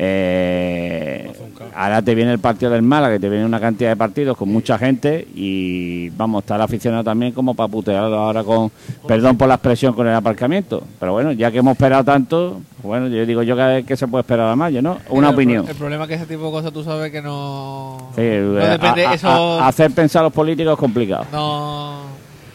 [0.00, 1.30] eh,
[1.74, 4.48] ahora te viene el partido del Málaga que te viene una cantidad de partidos con
[4.48, 8.70] mucha gente y vamos estar aficionado también como para putearlo ahora con
[9.08, 13.08] perdón por la expresión con el aparcamiento pero bueno ya que hemos esperado tanto bueno
[13.08, 15.74] yo digo yo que, que se puede esperar a mayo no una El opinión El
[15.74, 18.10] problema es que ese tipo de cosas tú sabes que no.
[18.14, 19.04] Sí, no a- depende.
[19.06, 19.60] a- eso.
[19.60, 21.26] hacer pensar a los políticos es complicado.
[21.32, 21.98] no.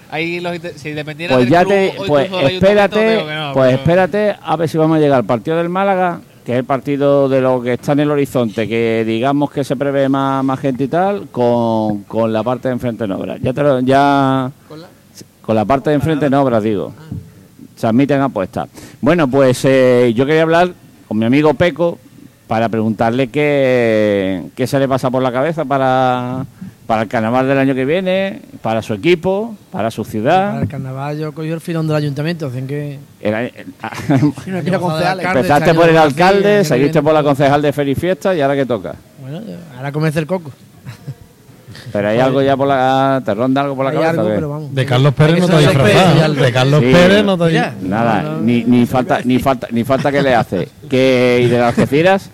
[0.09, 4.35] Ahí los, si dependiera Pues del ya club te, pues espérate, no, pues pero- espérate
[4.43, 7.39] a ver si vamos a llegar al partido del Málaga, que es el partido de
[7.41, 10.87] lo que está en el horizonte, que digamos que se prevé más, más gente y
[10.87, 13.39] tal, con, con la parte de enfrente en obras.
[13.41, 14.51] Ya te lo- ya
[15.41, 16.93] con la parte de enfrente en obras digo.
[17.75, 18.69] Se admiten apuestas.
[19.01, 20.71] Bueno, pues eh, yo quería hablar
[21.07, 21.97] con mi amigo Peco
[22.47, 26.45] para preguntarle qué, qué se le pasa por la cabeza para,
[26.87, 30.49] para el carnaval del año que viene, para su equipo, para su ciudad.
[30.51, 32.99] Para el carnaval yo cogí el filón del ayuntamiento, hacen que...
[33.23, 33.49] Mira,
[34.63, 35.25] mira, concejales.
[35.25, 38.35] Empezaste Este por el así, alcalde, año seguiste por la concejal de Feria y Fiesta
[38.35, 38.95] y ahora que toca.
[39.21, 39.41] Bueno,
[39.77, 40.51] ahora comienza el coco.
[41.91, 43.21] Pero hay algo ya por la...
[43.23, 44.11] ¿Te ronda algo por la Hay cabeza?
[44.11, 44.35] algo, o qué?
[44.35, 44.75] pero vamos.
[44.75, 46.33] De Carlos Pérez no que te disfrazado.
[46.33, 47.53] De Carlos Sí, Pérez no te.
[47.81, 48.41] Nada, No, no.
[48.41, 50.69] Ni, ni falta ni falta ni falta que le hace.
[50.89, 52.29] ¿Qué, ¿Y de las Algeciras?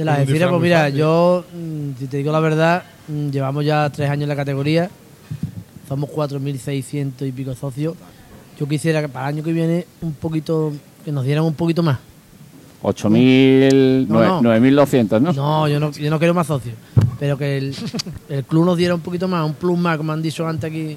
[0.00, 0.96] De las disfraz pues mira, fácil.
[0.96, 4.88] yo, mm, si te digo la verdad, mm, llevamos ya tres años en la categoría,
[5.86, 7.96] somos 4.600 y pico socios.
[8.58, 10.72] Yo quisiera que para el año que viene un poquito,
[11.04, 11.98] que nos dieran un poquito más.
[12.82, 14.54] 8.000, No, no.
[14.54, 15.32] 9.200, ¿no?
[15.34, 16.74] No, yo no, yo no quiero más socios,
[17.18, 17.74] pero que el,
[18.30, 20.96] el club nos diera un poquito más, un plus más, como han dicho antes aquí.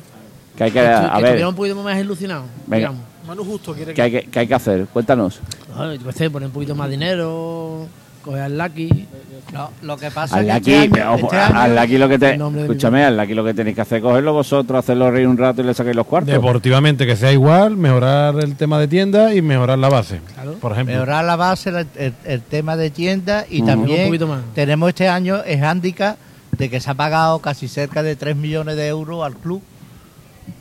[0.56, 2.78] Que hay que, que, a que ver, un poquito más ilusionado, Venga.
[2.78, 3.02] digamos.
[3.28, 4.86] Manu Justo quiere ¿qué hay que, qué hay que hacer?
[4.94, 5.40] Cuéntanos.
[5.76, 7.86] No, yo qué sé, poner un poquito más dinero,
[8.24, 9.08] coger al Lucky.
[9.52, 12.34] No, lo que pasa es aquí, que este año, este año- lo que te...
[12.62, 15.66] Escúchame, hazle aquí lo que tenéis que hacer, cogerlo vosotros, hacerlo reír un rato y
[15.66, 16.34] le saquéis los cuartos.
[16.34, 20.22] Deportivamente que sea igual, mejorar el tema de tienda y mejorar la base.
[20.34, 20.54] Claro.
[20.54, 20.96] Por ejemplo.
[20.96, 24.42] mejorar la base, el, el- el tema de tienda y también más.
[24.56, 26.18] tenemos este año el hándicap
[26.58, 29.62] de que se ha pagado casi cerca de 3 millones de euros al club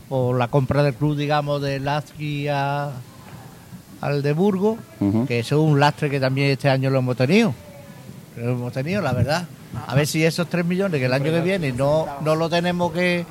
[0.09, 2.90] por la compra del club, digamos, de Lazki a-
[4.03, 5.27] al de Burgos, Ujú.
[5.27, 7.55] que eso es un lastre que también este año lo hemos tenido.
[8.37, 9.47] Lo hemos tenido, la verdad.
[9.87, 12.93] A ver si esos 3 millones que el año que viene no, no lo tenemos
[12.93, 13.24] que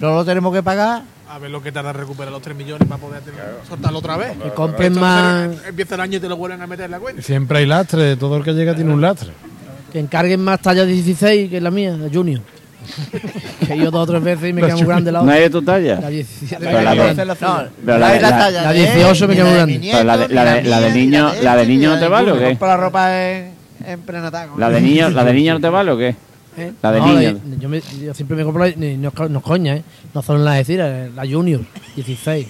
[0.00, 1.02] no lo tenemos que pagar.
[1.30, 4.16] A ver lo que tarda en recuperar los 3 millones para poder tener- soltarlo otra
[4.16, 4.32] vez.
[4.42, 7.22] Que compren más, Empieza el año y te lo vuelven a meter en la cuenta.
[7.22, 9.30] Siempre hay lastre, todo el que llega tiene un lastre.
[9.92, 12.40] que encarguen más talla 16 que la mía, la Junior.
[13.66, 15.34] Que he ido dos o tres veces y me queda muy grande la ¿No otra.
[15.36, 16.00] hay de tu talla?
[16.00, 16.56] La 17.
[16.64, 19.28] Pero la de- No, Pero no la de- la la- talla la de él, 18
[19.28, 19.78] me queda muy de grande.
[19.78, 21.80] mi Pero la de- nieto, la de- la de mía, niño- ni la de niño
[21.80, 22.56] ni no te de vale o qué?
[22.56, 23.52] Para la ropa en,
[23.86, 24.48] en prenatal.
[24.56, 26.14] ¿La de niño, la de niño no te vale o qué?
[26.56, 26.72] ¿Eh?
[26.82, 27.38] La de no, niño.
[27.60, 29.82] yo, me- yo siempre me compro, la- no, no coña, ¿eh?
[30.12, 31.60] No solo en la decir, la Junior,
[31.94, 32.46] 16.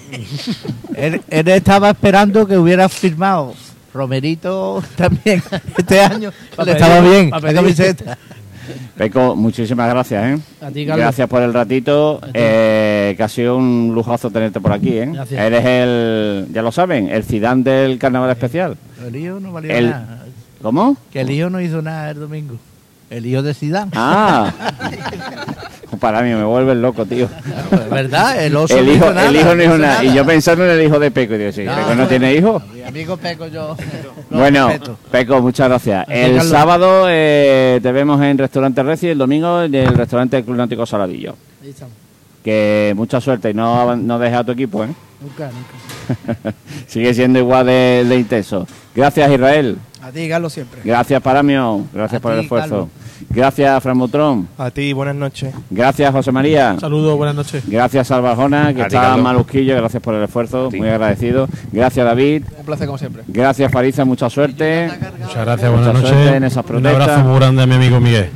[0.94, 3.54] Él, él estaba esperando que hubiera firmado
[3.92, 5.42] Romerito también
[5.76, 6.30] este año.
[6.64, 8.16] Le estaba bien la camiseta.
[8.96, 10.42] Peco, muchísimas gracias, ¿eh?
[10.64, 11.04] A ti, Carlos.
[11.04, 15.10] Gracias por el ratito, eh, que ha sido un lujazo tenerte por aquí, ¿eh?
[15.12, 15.40] Gracias.
[15.40, 18.76] Eres el, ya lo saben, el Zidane del Carnaval Especial.
[19.06, 20.24] El hijo no valió El- nada.
[20.62, 20.96] ¿Cómo?
[21.12, 22.56] Que el hijo no hizo nada el domingo.
[23.10, 23.92] El hijo de Zidane.
[23.94, 24.52] Ah.
[26.00, 27.28] Para mí me vuelve loco, tío.
[27.90, 29.28] Verdad, el oso El no hijo, hizo nada.
[29.28, 30.04] el hijo no hizo hizo nada.
[30.04, 32.34] Y yo pensando en el hijo de Peco, y digo, sí, No, Peco no tiene
[32.34, 32.62] hijo.
[32.74, 33.76] Mi amigo Peco yo.
[34.30, 34.98] Bueno, respeto.
[35.10, 36.06] Peco, muchas gracias.
[36.08, 36.50] El Carlos.
[36.50, 41.34] sábado eh, te vemos en Restaurante Reci el domingo en el Restaurante Club Náutico Saladillo.
[41.62, 41.94] Ahí estamos.
[42.44, 44.88] Que mucha suerte y no, no dejes a tu equipo, ¿eh?
[45.20, 46.52] Nunca, nunca.
[46.86, 48.66] Sigue siendo igual de, de intenso.
[48.94, 49.78] Gracias, Israel.
[50.02, 50.80] A ti, Carlos, siempre.
[50.84, 51.84] Gracias, Paramio.
[51.92, 52.68] Gracias A por el esfuerzo.
[52.68, 52.88] Carlos.
[53.30, 54.48] Gracias, Fran Butrón.
[54.58, 55.54] A ti, buenas noches.
[55.70, 56.76] Gracias, José María.
[56.80, 57.64] Saludos, buenas noches.
[57.68, 59.22] Gracias, Salvajona, que A ti, está Carlos.
[59.24, 59.76] malusquillo.
[59.76, 60.68] Gracias por el esfuerzo.
[60.70, 60.78] ti.
[60.78, 61.48] Muy agradecido.
[61.72, 62.44] Gracias, David.
[62.58, 63.22] Un placer como siempre.
[63.26, 64.04] Gracias, Fariza.
[64.04, 64.90] Mucha suerte.
[65.20, 66.12] Muchas gracias, buenas noches.
[66.32, 68.30] en esas Un abrazo muy grande a mi amigo Miguel.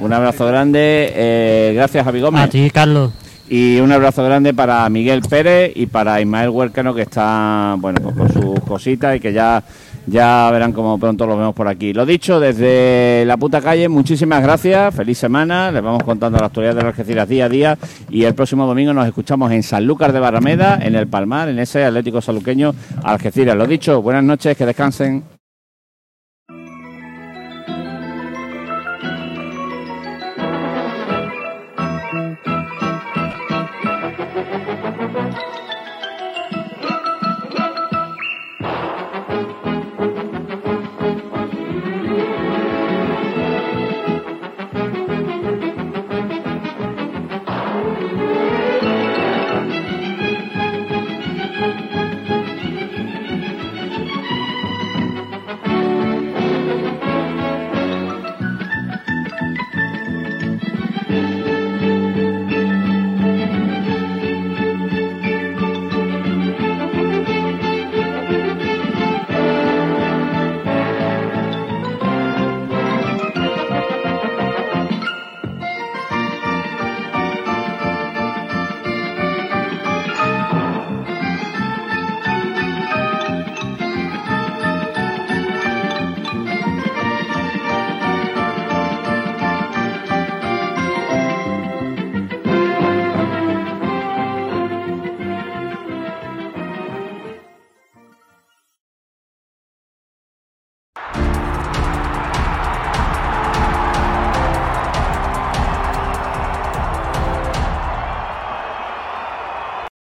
[0.00, 1.12] Un abrazo grande.
[1.14, 2.42] eh, gracias, Javi Gómez.
[2.42, 3.12] A ti, Carlos.
[3.48, 8.14] Y un abrazo grande para Miguel Pérez y para Ismael Huércano, que está bueno pues
[8.16, 9.62] con sus cositas y que ya,
[10.06, 11.92] ya verán cómo pronto los vemos por aquí.
[11.92, 16.74] Lo dicho, desde la puta calle, muchísimas gracias, feliz semana, les vamos contando la actualidad
[16.74, 17.78] de las Algeciras día a día
[18.08, 21.84] y el próximo domingo nos escuchamos en Sanlúcar de Barrameda, en el Palmar, en ese
[21.84, 23.56] Atlético Saluqueño Algeciras.
[23.56, 25.33] Lo dicho, buenas noches, que descansen.